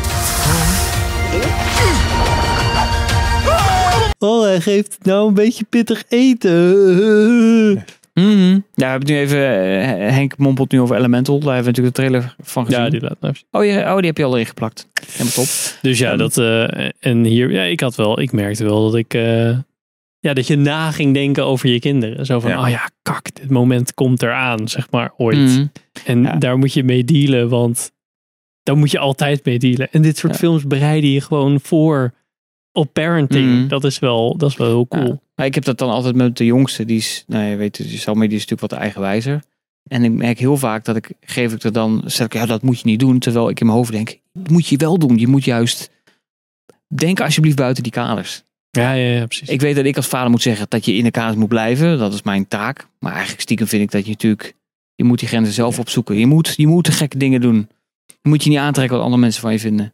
[4.20, 7.86] oh, hij geeft nou een beetje pittig eten.
[8.14, 8.52] Mhm.
[8.54, 9.38] Ja, we hebben nu even.
[9.40, 11.40] eh, Henk mompelt nu over Elemental.
[11.40, 12.82] Daar hebben we natuurlijk de trailer van gezien.
[12.84, 14.88] Ja, die laat nou oh, oh, die heb je al erin geplakt.
[15.12, 15.46] Helemaal top.
[15.82, 19.14] Dus ja, dat, eh, en hier, ja, ik had wel, ik merkte wel dat ik,
[19.14, 19.58] eh,
[20.20, 22.26] ja, dat je na ging denken over je kinderen.
[22.26, 22.62] Zo van, Ja.
[22.64, 25.38] oh ja, kak, dit moment komt eraan, zeg maar, ooit.
[25.38, 25.66] Mhm.
[26.06, 26.36] En Ja.
[26.36, 27.92] daar moet je mee dealen, want
[28.64, 29.88] daar moet je altijd mee dealen.
[29.92, 30.40] En dit soort Ja.
[30.40, 32.14] films bereiden je gewoon voor
[32.74, 33.60] op parenting.
[33.60, 33.68] Mhm.
[33.68, 35.22] Dat, is wel, dat is wel heel cool.
[35.36, 35.44] Ja.
[35.44, 36.86] Ik heb dat dan altijd met de jongste.
[36.86, 39.44] Die is, nou je weet, die Salme die is natuurlijk wat eigenwijzer.
[39.88, 42.62] En ik merk heel vaak dat ik, geef ik er dan, stel ik, ja dat
[42.62, 43.20] moet je niet doen.
[43.20, 45.18] Terwijl ik in mijn hoofd denk, dat moet je wel doen.
[45.18, 45.92] Je moet juist,
[46.88, 48.44] denk alsjeblieft buiten die kaders.
[48.70, 49.50] Ja, ja, ja, precies.
[49.50, 51.98] Ik weet dat ik als vader moet zeggen dat je in de kaders moet blijven.
[51.98, 52.88] Dat is mijn taak.
[53.00, 54.56] Maar eigenlijk stiekem vind ik dat je natuurlijk,
[54.96, 56.18] je moet die grenzen zelf opzoeken.
[56.18, 57.70] Je moet, je moet de gekke dingen doen.
[58.22, 59.94] Je moet je niet aantrekken wat andere mensen van je vinden.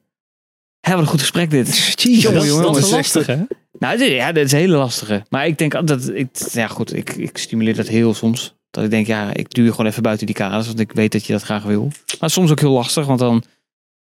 [0.79, 1.67] Hé, wat een goed gesprek dit.
[2.23, 3.37] dat, Jongen, dat is lastig, hè?
[3.79, 5.25] Nou, dit- ja, dat is een hele lastige.
[5.29, 8.55] Maar ik denk altijd, ik, ja goed, ik, ik stimuleer dat heel soms.
[8.71, 11.11] Dat ik denk, ja, ik duw je gewoon even buiten die kaders, want ik weet
[11.11, 11.91] dat je dat graag wil.
[12.19, 13.43] Maar soms ook heel lastig, want dan,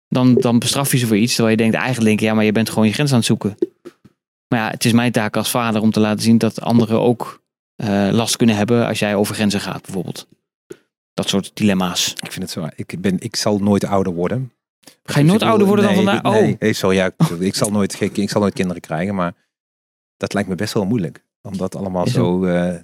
[0.08, 1.36] dan, dan bestraf je ze voor iets.
[1.36, 3.58] Terwijl je denkt eigenlijk, ja, maar je bent gewoon je grens aan het zoeken.
[4.48, 7.42] Maar ja, het is mijn taak als vader om te laten zien dat anderen ook
[7.76, 10.28] eh, last kunnen hebben als jij over grenzen gaat, bijvoorbeeld.
[11.14, 12.14] Dat soort dilemma's.
[12.22, 12.68] Ik vind het zo.
[12.76, 14.52] Ik, ben, ik zal nooit ouder worden.
[15.04, 16.22] Ga je nooit ouder worden dan vandaag?
[16.22, 16.96] Nee, Oh, nee, sorry.
[16.96, 19.34] Ja, ik, zal nooit, ik zal nooit kinderen krijgen, maar
[20.18, 21.24] dat lijkt me best wel moeilijk.
[21.42, 22.46] Om dat allemaal Is zo...
[22.46, 22.76] eh,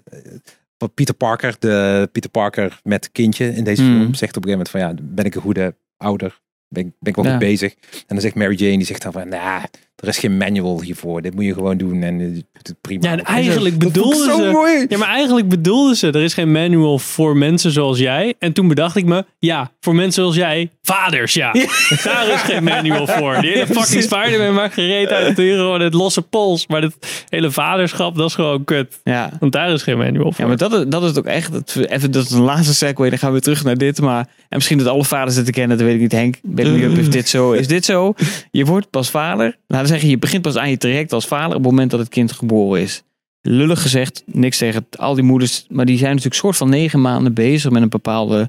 [0.78, 4.00] wat Peter Parker, de Peter Parker met kindje in deze Hmm.
[4.00, 6.40] film, zegt op een gegeven moment van ja, ben ik een goede ouder?
[6.70, 7.32] Ben, ik- ben ik wel Ja.
[7.32, 7.74] goed bezig?
[7.92, 9.64] En dan zegt Mary Jane, die zegt dan van, nou,
[9.98, 11.22] er is geen manual hiervoor.
[11.22, 12.20] Dit moet je gewoon doen en
[12.54, 13.04] het prima.
[13.08, 14.50] Ja, en eigenlijk ik bedoelden ze...
[14.54, 14.86] mooi.
[14.90, 18.34] Ja, maar eigenlijk bedoelden ze, er is geen manual voor mensen zoals jij.
[18.40, 21.52] En toen bedacht ik me, ja, voor mensen zoals jij, vaders, ja.
[22.04, 23.38] Daar is geen manual voor.
[23.42, 26.68] Die hele fucking Spider-Man maakt gereed uit het gewoon het losse pols.
[26.68, 29.00] Maar dit hele vaderschap, dat is gewoon kut.
[29.04, 29.32] ja.
[29.40, 30.42] Want daar is geen manual voor.
[30.42, 31.52] Ja, maar dat, is- dat is het ook echt.
[31.52, 33.10] Dat, even, dat is een laatste segue.
[33.10, 34.02] Dan gaan we weer terug naar dit.
[34.02, 35.78] Maar, en misschien dat alle vaders het kennen.
[35.78, 36.12] Dat weet ik niet.
[36.12, 36.98] Henk, back me up.
[36.98, 37.52] Is dit zo?
[37.52, 38.14] Is dit zo?
[38.52, 39.58] Je wordt pas vader.
[39.88, 41.48] We zeggen, je begint pas aan je traject als vader.
[41.48, 43.04] op het moment dat het kind geboren is.
[43.42, 45.66] Lullig gezegd, niks tegen al die moeders.
[45.70, 48.48] Maar die zijn natuurlijk soort van negen maanden bezig met een bepaalde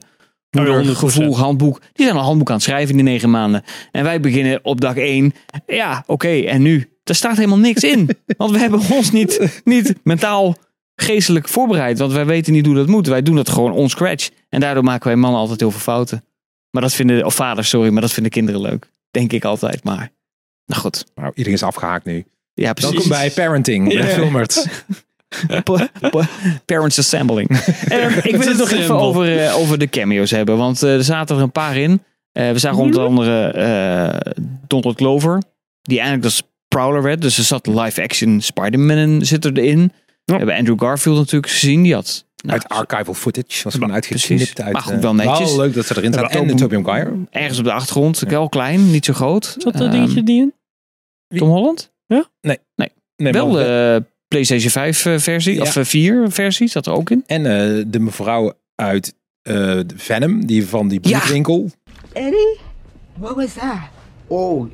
[0.50, 0.86] Oh, ja, 100%.
[0.96, 1.80] gevoel, handboek.
[1.92, 3.62] Die zijn een handboek aan het schrijven in die negen maanden.
[3.92, 5.32] En wij beginnen op dag één.
[5.66, 6.88] Ja, oké, en nu?
[7.04, 8.10] Er staat helemaal niks in.
[8.36, 10.56] Want we hebben ons niet, niet mentaal
[10.94, 11.98] geestelijk voorbereid.
[11.98, 13.06] Want wij weten niet hoe dat moet.
[13.06, 14.30] Wij doen dat gewoon on scratch.
[14.48, 16.24] En daardoor maken wij mannen altijd heel veel fouten.
[16.70, 18.90] Maar dat vinden, of vaders, sorry, maar dat vinden kinderen leuk.
[19.10, 20.10] Denk ik altijd, maar.
[20.68, 21.04] Nou goed.
[21.14, 22.24] Nou, iedereen is afgehaakt nu.
[22.54, 22.92] Ja, precies.
[22.92, 23.98] Welkom bij Parenting, Ja.
[24.02, 24.66] met Filmert.
[25.64, 26.28] Pa- pa-
[26.64, 27.48] Parents Assembling.
[27.88, 30.56] En ik wil het nog even over, eh, over de cameo's hebben.
[30.56, 32.02] Want eh, er zaten er een paar in.
[32.32, 34.32] Eh, we zagen onder andere eh,
[34.66, 35.42] Donald Glover.
[35.82, 37.20] Die eigenlijk als Prowler werd.
[37.22, 39.92] Dus er zat live action Spider-Man in, zit erin.
[40.24, 41.82] We hebben Andrew Garfield natuurlijk gezien.
[41.82, 42.24] Die had...
[42.36, 44.60] nou, uit archival footage was gewoon uitgeknipt.
[44.62, 45.56] Uit, Maar goed, eh, wel netjes.
[45.56, 46.30] leuk dat ze erin Ja, zaten.
[46.40, 47.12] En Tobey- Tobey Maguire.
[47.30, 48.18] ergens op de achtergrond.
[48.18, 49.44] Wel klein, niet zo groot.
[49.58, 50.52] Zat dat Ehm, dingetje niet in?
[51.28, 51.90] Tom Holland?
[53.16, 55.54] Nee, wel maar- de PlayStation 5 eh, versie.
[55.54, 55.60] Ja.
[55.62, 57.22] Of eh, 4 versie zat er ook in.
[57.26, 61.18] En eh, de mevrouw uit eh, Venom, die van die Ja.
[61.18, 61.70] bloedwinkel.
[62.12, 62.58] Eddie?
[63.18, 63.78] What was that?
[64.26, 64.66] Oh,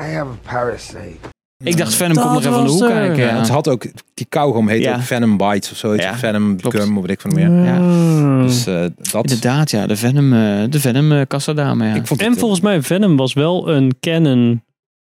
[0.00, 1.16] I have a parasite.
[1.64, 2.88] Ik dacht Venom Dat komt nog even van de hoek er.
[2.88, 3.16] kijken.
[3.16, 3.44] Ja, Ja.
[3.44, 4.94] ze had ook, die kauwgom heet Ja.
[4.94, 6.04] ook Venom Bites of zoiets.
[6.04, 6.76] Ja, Venom klopt.
[6.76, 7.50] Gum, of weet ik van meer.
[7.50, 8.42] Ja.
[8.42, 9.22] Dus eh, dat.
[9.30, 9.86] Inderdaad, ja.
[9.86, 11.94] De Venom, eh, de Venom eh, kassadame, ja.
[11.94, 14.62] Ik vond En het, volgens mij, Venom was wel een canon.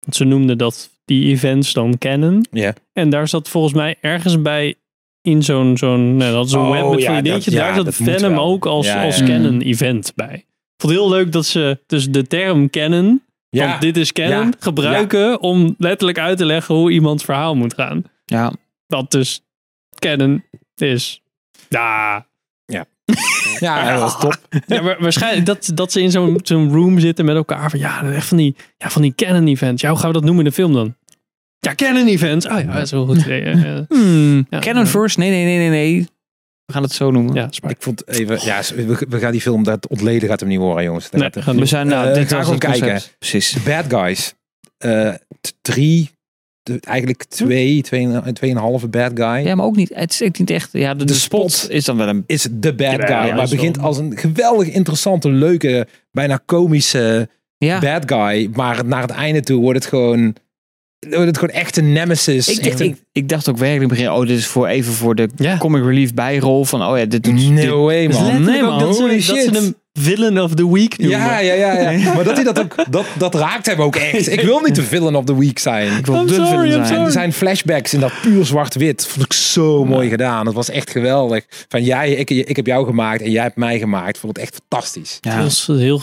[0.05, 2.45] Want Ze noemden dat die events dan canon.
[2.51, 2.73] Ja.
[2.93, 4.75] En daar zat volgens mij ergens bij
[5.21, 7.51] in zo'n zo'n nou, dat is een Oh, web met ja, dingetje.
[7.51, 10.33] ja, daar zat dat Venom ook als, Ja, als canon event bij.
[10.35, 12.69] Ik vond het heel leuk dat ze dus de term
[13.49, 13.67] Ja.
[13.67, 14.49] want dit is Ja.
[14.59, 18.03] gebruiken om letterlijk uit te leggen hoe iemands verhaal moet gaan.
[18.25, 18.53] ja.
[18.87, 19.41] Dat dus
[19.99, 20.43] canon
[20.75, 21.21] is.
[21.69, 22.25] Ja,
[23.59, 24.37] Ja, dat was top.
[24.67, 27.69] ja, maar waarschijnlijk dat, dat ze in zo'n zo'n room zitten met elkaar.
[27.69, 29.81] Van ja, echt van die, ja, van die canon events.
[29.81, 30.95] Ja, hoe gaan we dat noemen in de film dan?
[31.59, 32.47] Ja, canon events.
[32.47, 33.17] Oh ja, dat is wel goed.
[33.17, 33.43] idee.
[33.43, 33.85] Ja, ja.
[33.89, 34.59] Hmm, Ja.
[34.59, 35.17] Canon first?
[35.17, 36.07] Nee, nee, nee, nee, nee.
[36.65, 37.33] We gaan het zo noemen.
[37.35, 37.49] Ja.
[37.67, 40.83] Ik vond even, ja, we, we gaan die film, dat ontleden gaat hem niet horen,
[40.83, 41.09] jongens.
[41.09, 42.85] Dat Nee, gaat- gaan We zijn, nou, Eh, dit ga was gewoon het concept.
[42.91, 43.09] kijken.
[43.19, 43.51] Precies.
[43.51, 44.33] The Bad Guys.
[44.77, 46.09] Eh, t- drie,
[46.79, 49.45] eigenlijk twee, twee, tweeënhalve bad guy.
[49.45, 49.91] Ja, maar ook niet.
[49.93, 50.69] Het is niet echt.
[50.71, 51.71] Ja, de, de, De spot, spot.
[51.71, 52.23] is dan wel een.
[52.27, 53.25] Is de bad guy.
[53.27, 58.49] ja, maar begint als een geweldig interessante, leuke, bijna komische Ja, bad guy.
[58.53, 60.35] Maar naar het einde toe wordt het gewoon
[60.99, 62.47] Dat het gewoon echt een nemesis.
[62.47, 64.93] Ik, echt ik, ik dacht ook werkelijk in het begin, oh, dit is voor even
[64.93, 65.57] voor de Ja.
[65.57, 67.49] comic relief bijrol van, oh ja, dit doet...
[67.49, 68.43] no way, man.
[68.43, 68.79] Nee, man.
[68.79, 69.43] dat, ze, Holy dat shit.
[69.43, 71.17] ze hem villain of the week noemen.
[71.19, 72.13] Ja, ja, ja, ja.
[72.15, 74.31] Maar dat hij dat ook, dat, dat raakt hem ook echt.
[74.31, 75.97] Ik wil niet de villain of the week zijn.
[75.97, 76.87] ik wil I'm de sorry, villain I'm zijn.
[76.87, 77.05] sorry.
[77.05, 79.07] Er zijn flashbacks in dat puur zwart-wit.
[79.07, 80.45] Vond ik zo mooi gedaan.
[80.45, 81.45] Dat was echt geweldig.
[81.67, 84.17] Van jij, ik, ik heb jou gemaakt en jij hebt mij gemaakt.
[84.17, 85.17] Vond het echt fantastisch.
[85.21, 85.37] Ja.
[85.37, 86.01] Heel, heel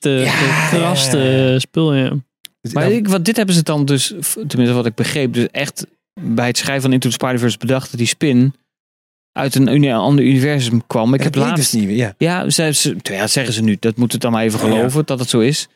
[0.00, 1.58] eh, Ja, gekraste ja, ja.
[1.58, 2.12] spul, ja.
[2.60, 4.06] Dus Maar dan- ik, want dit hebben ze dan dus,
[4.46, 5.86] tenminste wat ik begreep, dus echt
[6.20, 8.54] bij het schrijven van Into the Spider-Verse bedacht dat die spin
[9.32, 11.14] uit een, uni- ander universum kwam.
[11.14, 11.56] Ik heb laatst...
[11.72, 11.96] dus niet.
[11.98, 12.14] Ja.
[12.18, 13.76] Ja, ze, ze, ja, dat zeggen ze nu.
[13.80, 14.72] Dat moet het dan maar even Ja, ja.
[14.74, 15.68] geloven dat het zo is.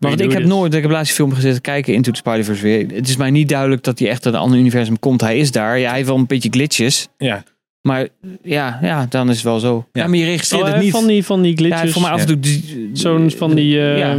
[0.00, 2.86] Maar je ik heb nooit, ik heb laatst film gezeten kijken Into the Spider-Verse weer.
[2.94, 5.20] Het is mij niet duidelijk dat hij echt uit een ander universum komt.
[5.20, 5.78] Hij is daar.
[5.78, 7.08] Ja, hij heeft wel een beetje glitches.
[7.18, 7.44] Ja.
[7.88, 8.08] Maar
[8.42, 9.86] ja, ja dan is het wel zo.
[9.92, 10.08] Ja, Ja.
[10.08, 10.90] maar je registreert Oh, het niet.
[10.90, 11.92] van die, van die ja, glitches.
[11.92, 12.60] voor mij af en toe...
[12.92, 14.18] Zo'n van die ja,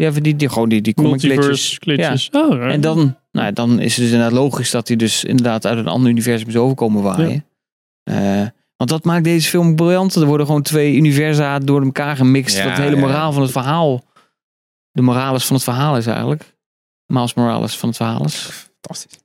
[0.00, 1.76] ja, van die, die, gewoon die, die comic glitches.
[1.80, 2.28] glitches.
[2.32, 2.68] Oh, ja.
[2.68, 2.96] En dan,
[3.32, 6.10] nou, ja, dan is het dus inderdaad logisch dat hij dus inderdaad uit een ander
[6.10, 7.44] universum is overkomen waaien.
[8.02, 8.46] Eh,
[8.76, 10.14] want dat maakt deze film briljant.
[10.14, 12.56] Er worden gewoon twee universa door elkaar gemixt.
[12.56, 13.00] Ja, de hele ja.
[13.00, 14.04] moraal van het verhaal.
[14.92, 16.56] De moralis van het verhaal is eigenlijk.
[17.06, 18.68] Miles Morales van het verhaal is.
[18.80, 19.18] Fantastisch.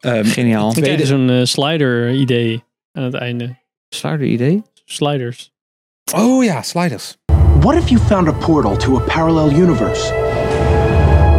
[0.00, 0.72] Ehm, Geniaal.
[0.72, 3.56] Krijg je zo'n eh, slider idee aan het einde.
[3.88, 4.62] Sluiter idee.
[4.84, 5.52] Sliders.
[6.14, 7.16] oh ja, sliders.
[7.62, 10.12] What if you found a portal to a parallel universe?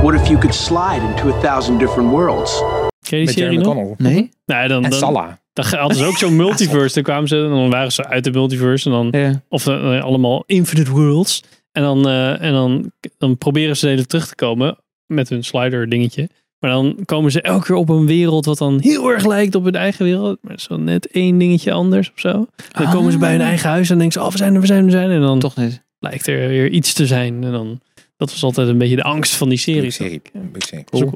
[0.01, 2.61] What if you could slide into a thousand different worlds?
[3.01, 3.74] Ken je die Met serie Jeremy nog?
[3.76, 3.95] Connell.
[4.13, 4.30] Nee?
[4.45, 5.32] Nee, dan, En dan, Salah.
[5.53, 6.93] dan hadden ze ook zo'n multiverse.
[6.93, 8.89] Dan kwamen ze en dan waren ze uit de multiverse.
[8.89, 9.41] En dan, Ja.
[9.49, 11.43] of eh, allemaal infinite worlds.
[11.71, 15.89] En dan, eh, en dan, dan proberen ze even terug te komen met hun slider
[15.89, 16.30] dingetje.
[16.59, 19.63] Maar dan komen ze elke keer op een wereld wat dan heel erg lijkt op
[19.63, 20.38] hun eigen wereld.
[20.41, 22.45] Maar zo net één dingetje anders of zo.
[22.71, 24.65] Dan komen ze bij hun eigen huis en denken ze, oh we zijn er, we
[24.67, 25.15] zijn er, we zijn er.
[25.15, 25.82] En dan Toch niet.
[26.03, 27.43] Lijkt er weer iets te zijn.
[27.43, 27.79] En dan,
[28.17, 29.91] dat was altijd een beetje de angst van die serie.
[29.91, 30.21] Serie.
[30.89, 31.13] Is ook-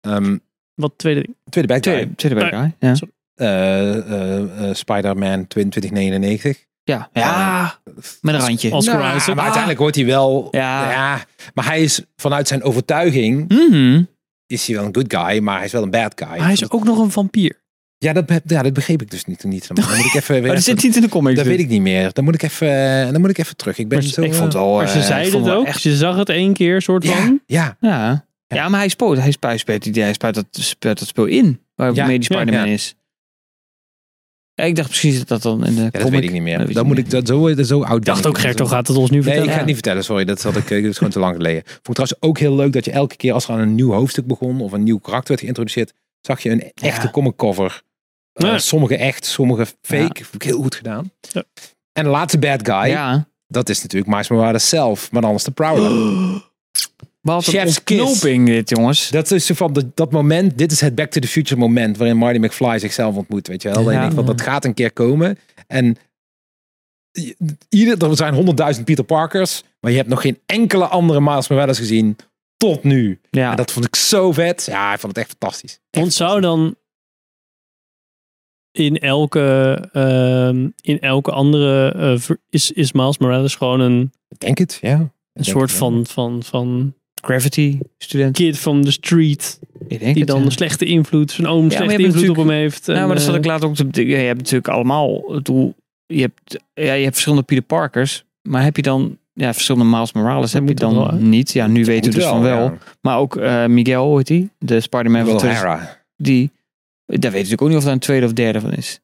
[0.00, 0.36] Ehm,
[0.74, 1.36] Wat tweede ding.
[1.50, 1.94] tweede bad guy.
[1.94, 2.60] Tweede, tweede bad Nee.
[2.60, 2.74] guy.
[2.90, 2.94] Ja.
[3.34, 6.64] Eh, eh, eh, Spider-Man 2099.
[6.84, 7.10] Ja.
[7.12, 7.78] ja.
[8.20, 8.68] Met een randje.
[8.68, 9.26] Nou, Isaac.
[9.34, 10.48] maar uiteindelijk wordt hij wel...
[10.50, 10.90] Ja.
[10.90, 11.24] Ja.
[11.54, 13.48] Maar hij is vanuit zijn overtuiging...
[13.48, 14.02] Mhm.
[14.46, 16.28] is hij wel een good guy, maar hij is wel een bad guy.
[16.28, 17.61] Maar hij is ook nog een vampier.
[18.02, 19.44] Ja, dat, ja, dat begreep ik dus niet.
[19.44, 19.68] niet.
[19.68, 20.40] Dan moet ik even...
[20.42, 21.36] Maar dat zit niet in de comics.
[21.36, 21.54] dat dus.
[21.54, 22.12] weet ik niet meer.
[22.12, 23.78] Dan moet ik even, dan moet ik even terug.
[23.78, 24.22] Ik ben Maar zo...
[24.22, 24.76] Ik vond het eh.
[24.76, 25.66] Maar ze eh, zeiden het ook.
[25.66, 27.40] Echt, Je zag het één keer, soort Ja, van.
[27.46, 27.76] ja.
[27.80, 28.26] ja.
[28.46, 29.18] ja, maar hij spoot.
[29.18, 31.60] Hij spuit, spuit, hij spuit dat, spuit dat speel in.
[31.74, 32.72] Waarmee Ja, die Spider-Man ja.
[32.72, 32.94] is.
[34.54, 36.58] Ja, ik dacht precies dat dat dan in de Ja, dat weet ik niet meer.
[36.58, 38.38] Dat dan moet ik dat zo, dat zo oud dacht ook.
[38.38, 39.46] Gerto gaat het ons nu Nee, vertellen.
[39.46, 40.24] ik ga het niet vertellen, sorry.
[40.24, 41.62] Dat, had ik, eh, dat is gewoon te lang geleden.
[41.64, 43.92] Vond ik trouwens ook heel leuk dat je elke keer als er aan een nieuw
[43.92, 47.82] hoofdstuk begon of een nieuw karakter werd geïntroduceerd, zag je een echte comic cover.
[48.32, 48.58] Eh, Ja.
[48.58, 50.24] sommige echt, sommige fake.
[50.24, 51.10] Vond ik heel goed gedaan.
[51.32, 51.44] Ja.
[51.92, 53.26] En de laatste bad guy, Ja.
[53.46, 55.90] dat is natuurlijk Miles Morales zelf, maar dan is de Prowler.
[57.20, 58.00] Wat een Chef's kiss.
[58.00, 59.08] ontknoping dit, jongens.
[59.08, 61.96] Dat is zo van dat, dat moment, dit is het Back to the Future moment
[61.96, 63.90] waarin Marty McFly zichzelf ontmoet, weet je wel.
[63.90, 64.10] Ja.
[64.10, 65.38] van, dat gaat een keer komen.
[65.66, 65.96] En
[67.68, 71.78] ieder, er zijn honderdduizend Peter Parkers, maar je hebt nog geen enkele andere Miles Morales
[71.78, 72.16] gezien
[72.56, 73.20] tot nu.
[73.30, 73.50] Ja.
[73.50, 74.64] En dat vond ik zo vet.
[74.70, 75.72] Ja, ik vond het echt fantastisch.
[75.72, 76.76] Echt Want zou dan
[78.72, 84.38] in elke, ehm, in elke andere eh, ver- is, is Miles Morales gewoon een, Ik
[84.40, 85.10] denk het, ja.
[85.32, 85.90] een soort het wel.
[85.90, 88.36] van, van, van Gravity student.
[88.36, 89.58] kid from the street.
[89.88, 90.44] Ik denk Die het, dan ja.
[90.44, 92.86] een slechte invloed, zijn oom slechte invloed op hem heeft.
[92.86, 95.44] Nou, en, maar dat zat eh, ik later ook te je hebt natuurlijk allemaal het
[95.44, 95.74] doel.
[96.06, 98.24] Je hebt, ja, je hebt verschillende Peter Parkers.
[98.42, 100.52] Maar heb je dan ja, verschillende Miles Morales?
[100.52, 101.52] Heb je dan wel, niet?
[101.52, 102.62] Ja, nu weten we dus van wel.
[102.64, 102.78] ja.
[103.00, 104.50] Maar ook eh, Miguel, heet die?
[104.58, 105.68] De Spider-Man van Will 2000.
[105.68, 105.98] Hara.
[106.16, 106.50] Die,
[107.06, 109.00] daar weet je natuurlijk ook niet of daar een tweede of derde van is.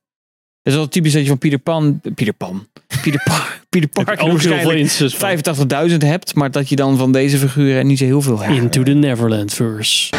[0.63, 2.01] Het is wel typisch dat je van Peter Pan...
[2.15, 2.67] Peter Pan.
[3.03, 5.89] Peter, pa, Peter Parker ook heel veel waarschijnlijk instances van.
[5.91, 6.35] 85.000 hebt.
[6.35, 8.57] Maar dat je dan van deze figuren niet zo heel veel hebt.
[8.57, 10.15] Into the Neverland verse.
[10.15, 10.19] I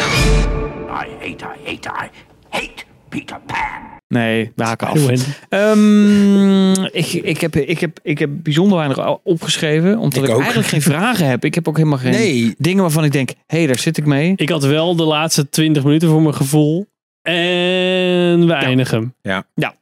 [0.90, 2.10] hate, I hate, I
[2.48, 3.90] hate Peter Pan.
[4.08, 5.08] Nee, we haken af.
[5.48, 9.98] Ehm, ik, ik, heb, ik, heb, ik heb bijzonder weinig opgeschreven.
[9.98, 11.44] Omdat Ik ik, eigenlijk geen vragen heb.
[11.44, 13.30] Ik heb ook helemaal geen Nee, dingen waarvan ik denk...
[13.46, 14.32] Hé, hey, daar zit ik mee.
[14.36, 16.86] Ik had wel de laatste 20 minuten voor mijn gevoel.
[17.34, 19.14] En we eindigen hem.
[19.22, 19.46] Ja.
[19.54, 19.74] Ja.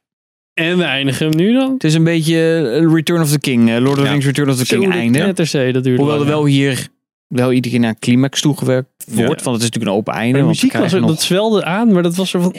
[0.54, 1.72] En we eindigen hem nu dan.
[1.72, 2.36] Het is een beetje
[2.82, 3.68] eh, Return of the King.
[3.70, 4.10] eh, Lord of the Ja.
[4.10, 5.18] Rings Return of the King einde.
[5.18, 6.88] knetterzee, dat duurde Hoewel er wel hier
[7.28, 9.18] wel iedere keer naar een climax toegewerkt wordt.
[9.20, 9.26] Ja.
[9.26, 10.32] Want het is natuurlijk een open einde.
[10.32, 12.54] Maar de muziek was er, nog- dat zwelde aan, maar dat was er van...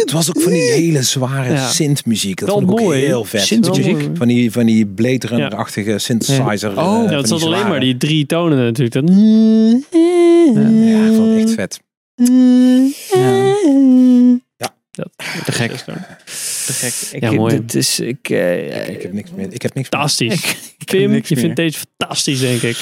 [0.00, 1.68] het was ook van die hele zware Ja.
[1.68, 2.38] synthmuziek.
[2.40, 3.06] Dat Wel vond ik ook mooi, hè?
[3.06, 3.40] heel vet.
[3.40, 4.08] Synthmuziek?
[4.14, 6.74] Van die, van die Blade Runner-achtige synthesizer.
[6.74, 6.86] Ja.
[6.88, 6.96] Oh.
[6.96, 8.94] eh, Ja, van het zat alleen maar die drie tonen natuurlijk.
[8.94, 9.16] Dat...
[10.84, 11.80] Ja, ik vond het echt vet.
[12.14, 12.92] Te
[15.52, 15.70] gek.
[15.72, 16.94] Te gek.
[17.12, 17.58] Ik, Ja, mooi.
[17.60, 19.52] Dit is, ik, eh, Ik heb niks meer.
[19.52, 20.00] Ik heb niks meer.
[20.00, 20.32] Fantastisch.
[20.34, 20.44] ik,
[20.78, 21.44] ik heb Pim, niks je meer.
[21.44, 22.76] vindt deze fantastisch, denk ik.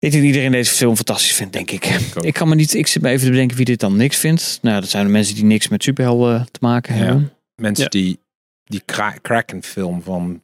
[0.00, 1.84] Ik denk dat iedereen deze film fantastisch vindt, denk ik.
[2.20, 4.58] Ik kan me niet, ik zit me even te bedenken wie dit dan niks vindt.
[4.62, 7.02] Nou, dat zijn de mensen die niks met superhelden te maken Ja.
[7.04, 7.32] hebben.
[7.54, 7.90] Mensen Ja.
[7.90, 8.18] die
[8.64, 10.42] die Kra- Kraken film van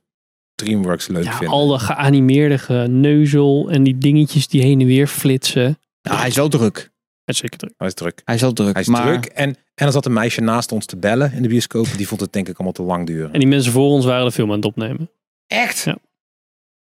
[0.54, 1.48] DreamWorks leuk Ja, vinden.
[1.48, 5.78] al de geanimeerde geneuzel en die dingetjes die heen en weer flitsen.
[6.02, 6.90] Nou, hij is wel druk.
[7.24, 7.72] Het is zeker druk.
[7.76, 8.20] Hij is druk.
[8.24, 8.72] Hij is wel druk.
[8.72, 9.24] Hij is maar druk.
[9.24, 11.86] En, en er zat een meisje naast ons te bellen in de bioscoop.
[11.96, 13.32] Die vond het denk ik allemaal te lang duren.
[13.32, 15.10] En die mensen voor ons waren de film aan het opnemen.
[15.46, 15.78] Echt?
[15.84, 15.96] Ja.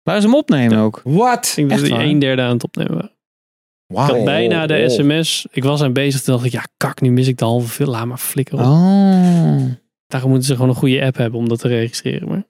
[0.03, 1.01] waar ze hem opnemen ook.
[1.05, 1.47] Wat?
[1.57, 3.13] Ik denk dat die een derde aan het opnemen waren.
[3.87, 4.09] Wauw.
[4.09, 4.89] Ik had bijna de Oh.
[4.89, 5.47] sms.
[5.51, 6.21] Ik was aan bezig.
[6.23, 7.89] Toen dacht ik, ja kak, nu mis ik de halve film.
[7.91, 8.65] Laat maar flikkeren.
[8.65, 8.71] op.
[8.71, 9.73] Oh.
[10.07, 12.29] Daarom moeten ze gewoon een goede app hebben om dat te registreren.
[12.29, 12.43] Maar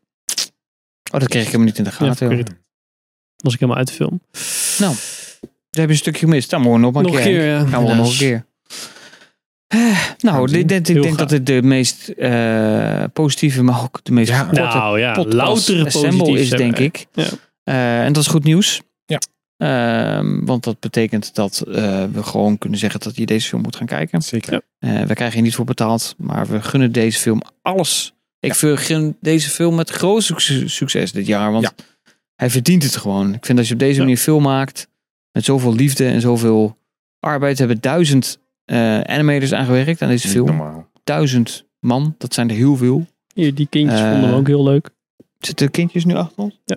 [1.13, 2.37] Oh, dat kreeg ik helemaal niet in de ja, gaten.
[2.37, 2.51] het.
[3.37, 4.21] was ik helemaal uit de film.
[4.79, 4.95] nou,
[5.79, 6.51] heb je een stukje gemist.
[6.51, 7.23] Dan moeten we nog maar een keer.
[7.23, 7.67] keer, ja.
[7.67, 8.47] Gaan we nog een keer.
[9.67, 14.01] Eh, nou, dit, dit- ik Heel denk dat dit de meest eh, positieve, maar ook
[14.03, 14.43] de meest Ja.
[14.45, 17.07] korte Nou ja, loutere assemble is, denk ik.
[17.13, 17.27] Ja.
[17.65, 18.81] Eh, en dat is goed nieuws.
[19.07, 19.19] Ja.
[19.57, 23.87] Ehm, want dat betekent dat we gewoon kunnen zeggen dat je deze film moet gaan
[23.87, 24.23] kijken.
[24.23, 24.61] Zeker.
[24.79, 28.13] We krijgen hier niet voor betaald, maar we gunnen deze film alles.
[28.41, 30.23] Ik gun deze film met groot
[30.65, 31.75] succes, dit jaar, want
[32.35, 33.35] hij verdient het gewoon.
[33.35, 34.88] Ik vind als je op deze manier film maakt,
[35.39, 36.77] met zoveel liefde en zoveel
[37.21, 40.47] arbeid, hebben duizend eh, animators aangewerkt aan deze Niet film.
[40.47, 40.91] normaal.
[41.05, 43.07] Duizend man, dat zijn er heel veel.
[43.35, 44.91] Hier, die kindjes Eh, vonden hem ook heel leuk.
[45.39, 46.61] Zitten kindjes nu achter ons?
[46.65, 46.77] Ja.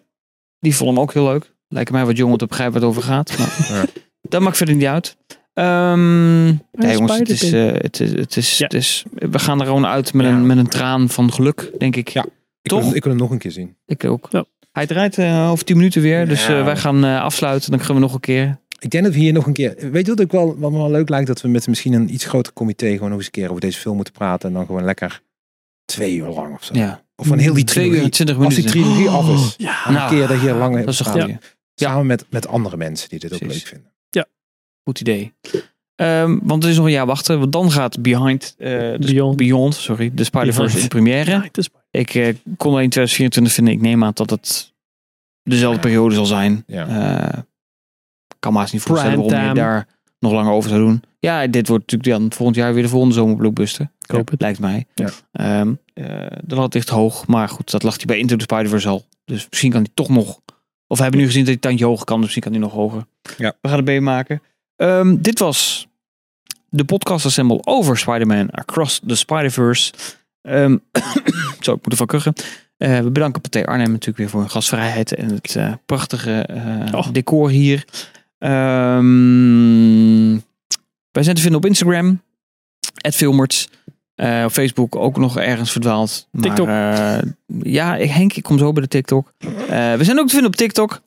[0.60, 1.54] Die vonden hem ook heel leuk.
[1.68, 3.38] Lijken mij wat jong om te begrijpen waar het over gaat.
[3.38, 3.86] Maar Ja.
[4.22, 5.18] Dat maakt verder niet uit.
[5.54, 8.64] Ehm ja, Een jongens, het is, eh, het is, het is, Ja.
[8.64, 10.32] het is, we gaan er gewoon uit met, Ja.
[10.32, 12.08] een, met een traan van geluk, denk ik.
[12.08, 12.24] Ja.
[12.62, 12.80] Ik Toch?
[12.80, 13.76] wil, hem- ik wil hem nog een keer zien.
[13.86, 14.28] Ik ook.
[14.30, 14.46] Ja.
[14.72, 16.58] Hij draait eh, over 10 minuten weer, dus Ja.
[16.60, 17.72] eh, wij gaan eh, afsluiten.
[17.72, 18.60] Dan gaan we nog een keer.
[18.80, 19.76] Ik denk dat we hier nog een keer...
[19.92, 21.28] Weet je wat ook wel, wat me wel leuk lijkt?
[21.28, 23.80] Dat we met misschien een iets groter comité gewoon nog eens een keer over deze
[23.80, 24.50] film moeten praten.
[24.50, 25.22] En dan gewoon lekker
[25.86, 26.74] twee uur lang of zo.
[26.74, 27.04] Ja.
[27.16, 28.26] Of van heel die Twee uur trilogie.
[28.26, 28.82] en 20 Als die minuten.
[28.84, 29.54] trilogie af is.
[29.58, 31.22] Ja, Nou, een keer dat hier lang dat is een praten.
[31.24, 31.38] goeie.
[31.76, 33.58] Samen met, met andere mensen die dit ook Precies.
[33.64, 33.90] leuk vinden.
[34.84, 35.34] Goed idee.
[35.96, 37.40] Ehm, want er is nog een jaar wachten.
[37.40, 39.38] Want dan gaat Behind, eh, de- Beyond.
[39.38, 41.32] Beyond sorry, de Spider-Verse in première.
[41.32, 41.58] Ja, het
[41.92, 43.74] Ik eh, kon alleen 2024 vinden.
[43.74, 44.74] Ik neem aan dat het
[45.44, 45.82] dezelfde Ja.
[45.84, 46.64] periode zal zijn.
[46.68, 46.88] Ja.
[46.88, 47.40] Eh,
[48.40, 49.88] kan maar eens niet voorstellen waarom je daar
[50.20, 51.04] nog langer over zou doen.
[51.20, 53.90] Ja, dit wordt natuurlijk dan volgend jaar weer de volgende zomerblockbuster.
[54.00, 54.42] Ik hoop het.
[54.42, 54.86] Lijkt mij.
[54.96, 55.10] Ja.
[55.32, 56.06] Ehm, eh,
[56.44, 57.28] de lat ligt hoog.
[57.28, 59.06] Maar goed, dat lag hij bij Into the Spider-Verse al.
[59.26, 60.40] Dus misschien kan hij toch nog...
[60.88, 62.16] Of we hebben nu gezien dat hij tandje hoger kan.
[62.16, 63.06] Dus misschien kan hij nog hoger.
[63.38, 63.54] Ja.
[63.62, 64.42] We gaan het meemaken.
[64.76, 65.88] Ehm, dit was
[66.70, 69.94] de podcast assemble over Spider-Man Across the Spider-Verse.
[70.42, 70.78] Ehm
[71.60, 72.34] zo, ik moet ervan kuchen.
[72.78, 76.94] Eh, we bedanken Pathé Arnhem natuurlijk weer voor hun gastvrijheid en het eh, prachtige eh,
[77.00, 77.08] Oh.
[77.12, 77.86] decor hier.
[79.12, 80.32] Ehm,
[81.12, 82.22] wij zijn te vinden op Instagram,
[83.14, 83.70] @filmerts.
[84.46, 86.28] Op Facebook ook nog ergens verdwaald.
[86.32, 86.68] Maar, TikTok.
[87.64, 89.34] ja, ik- Henk, ik kom zo bij de TikTok.
[89.70, 91.02] We zijn ook te vinden op TikTok.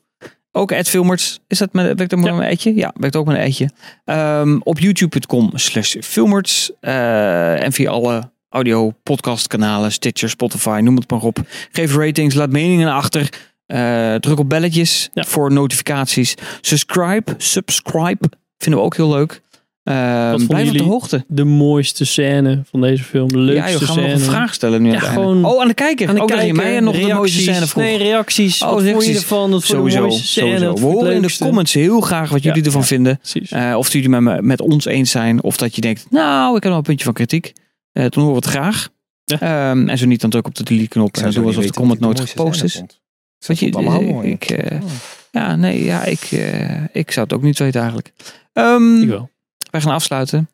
[0.53, 1.41] Ook Filmerts.
[1.47, 2.35] Is dat met, werkt dat met Ja.
[2.35, 2.75] een eitje?
[2.75, 3.71] Ja, werkt ook met een eitje.
[4.05, 6.73] Ehm, op youtube.com slash filmerts.
[6.81, 11.39] En via alle audio podcast kanalen, Stitcher, Spotify, noem het maar op.
[11.73, 13.29] Geef ratings, laat meningen achter.
[13.67, 15.25] Eh, druk op belletjes Ja.
[15.25, 16.35] voor notificaties.
[16.61, 18.31] Subscribe, subscribe.
[18.59, 19.43] Vinden we ook heel leuk.
[19.85, 21.25] Vonden blijf op de hoogte.
[21.29, 23.29] De mooiste scène van deze film.
[23.29, 24.13] De Ja, leukste gaan we nog scène.
[24.25, 26.09] een vraag stellen nu Ja, gewoon Oh, aan de kijker.
[26.09, 27.43] Aan de ook dat je kijker, mij nog de mooiste reacties.
[27.43, 27.83] scène vroeg.
[27.85, 28.63] Nee, reacties.
[28.63, 29.17] Oh, wat vond je reacties.
[29.17, 29.51] ervan?
[29.51, 30.59] Wat je de Sowieso, mooiste scène?
[30.59, 30.75] sowieso.
[30.75, 32.49] We horen in de comments heel graag wat Ja.
[32.49, 33.21] jullie ervan vinden.
[33.49, 35.43] Eh, of jullie met, me- met ons eens zijn.
[35.43, 37.53] Of dat je denkt, nou, ik heb nog een puntje van kritiek.
[37.95, 38.89] Eh dan horen we het graag.
[39.25, 39.41] Ja.
[39.41, 41.17] Ehm, en zo niet, dan druk op de delete knop.
[41.17, 42.83] En we alsof de comment nooit gepost is.
[43.47, 44.31] Wat je- allemaal eh, mooi.
[44.31, 44.81] ik, eh,
[45.31, 48.13] Ja, nee, ja, ik, eh, ik zou het ook niet weten eigenlijk.
[48.53, 49.31] Ehm, Ik wel.
[49.71, 50.49] wij gaan afsluiten.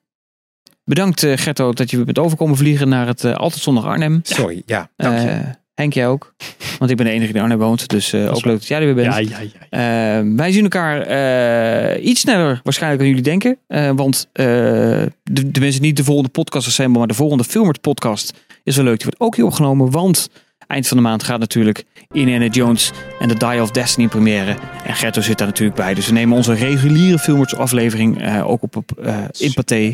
[0.85, 4.21] Bedankt eh, Gerto dat je weer bent overkomen vliegen naar het eh, Altijd Zondag Arnhem.
[4.23, 4.91] Sorry, ja.
[4.97, 5.41] Dank je.
[5.81, 6.35] Henk, jij ook.
[6.79, 7.89] Want ik ben de enige die in Arnhem woont.
[7.89, 9.29] Dus is ook leuk dat jij er weer bent.
[9.29, 10.19] Ja, ja, ja.
[10.19, 13.59] Eh, wij zien elkaar eh, iets sneller waarschijnlijk dan jullie denken.
[13.97, 18.33] Want de, de mensen niet de volgende podcast assemble, maar de volgende Filmers podcast
[18.65, 18.97] is wel leuk.
[18.97, 19.91] Die wordt ook hier opgenomen.
[19.91, 20.29] Want
[20.67, 24.57] eind van de maand gaat natuurlijk Indiana Jones en The Die of Destiny in première.
[24.85, 25.95] En Gerto zit daar natuurlijk bij.
[25.95, 28.91] Dus we nemen onze reguliere Filmers aflevering ook op, op
[29.39, 29.93] in Pathé.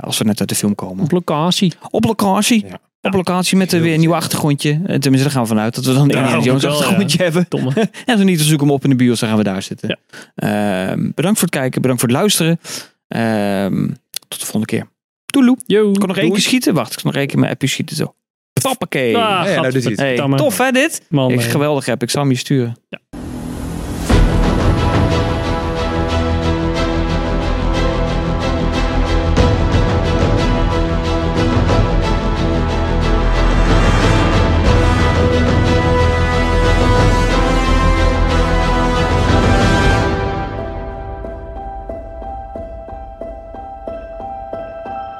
[0.00, 1.04] als we net uit de film komen.
[1.04, 1.72] Op locatie.
[1.90, 2.66] Op locatie.
[2.66, 2.80] Ja.
[3.08, 4.70] Op locatie met een weer een nieuw achtergrondje.
[4.70, 7.46] Eh, Tenminste, daar gaan we vanuit dat we dan een Indiana Jones achtergrondje hebben.
[7.48, 7.72] Domme.
[8.06, 9.62] En zo niet, dan zoeken we hem op in de bios, dan gaan we daar
[9.62, 9.98] zitten.
[10.34, 12.60] Ehm, bedankt voor het kijken, bedankt voor het luisteren.
[13.08, 13.86] Ehm,
[14.28, 14.86] tot de volgende keer.
[15.26, 15.56] Toeloe.
[15.66, 15.88] Yo.
[15.90, 16.74] Ik kan nog één keer schieten.
[16.74, 18.14] Wacht, ik zal nog één keer mijn appje schieten zo.
[18.62, 19.16] Hoppakee.
[19.16, 19.94] Ah, Ja, nou.
[19.94, 21.02] Hey, tof hè dit?
[21.08, 22.02] Man, ik, eh, geweldig heb.
[22.02, 22.76] Ik zal hem je sturen.
[22.88, 22.98] Ja.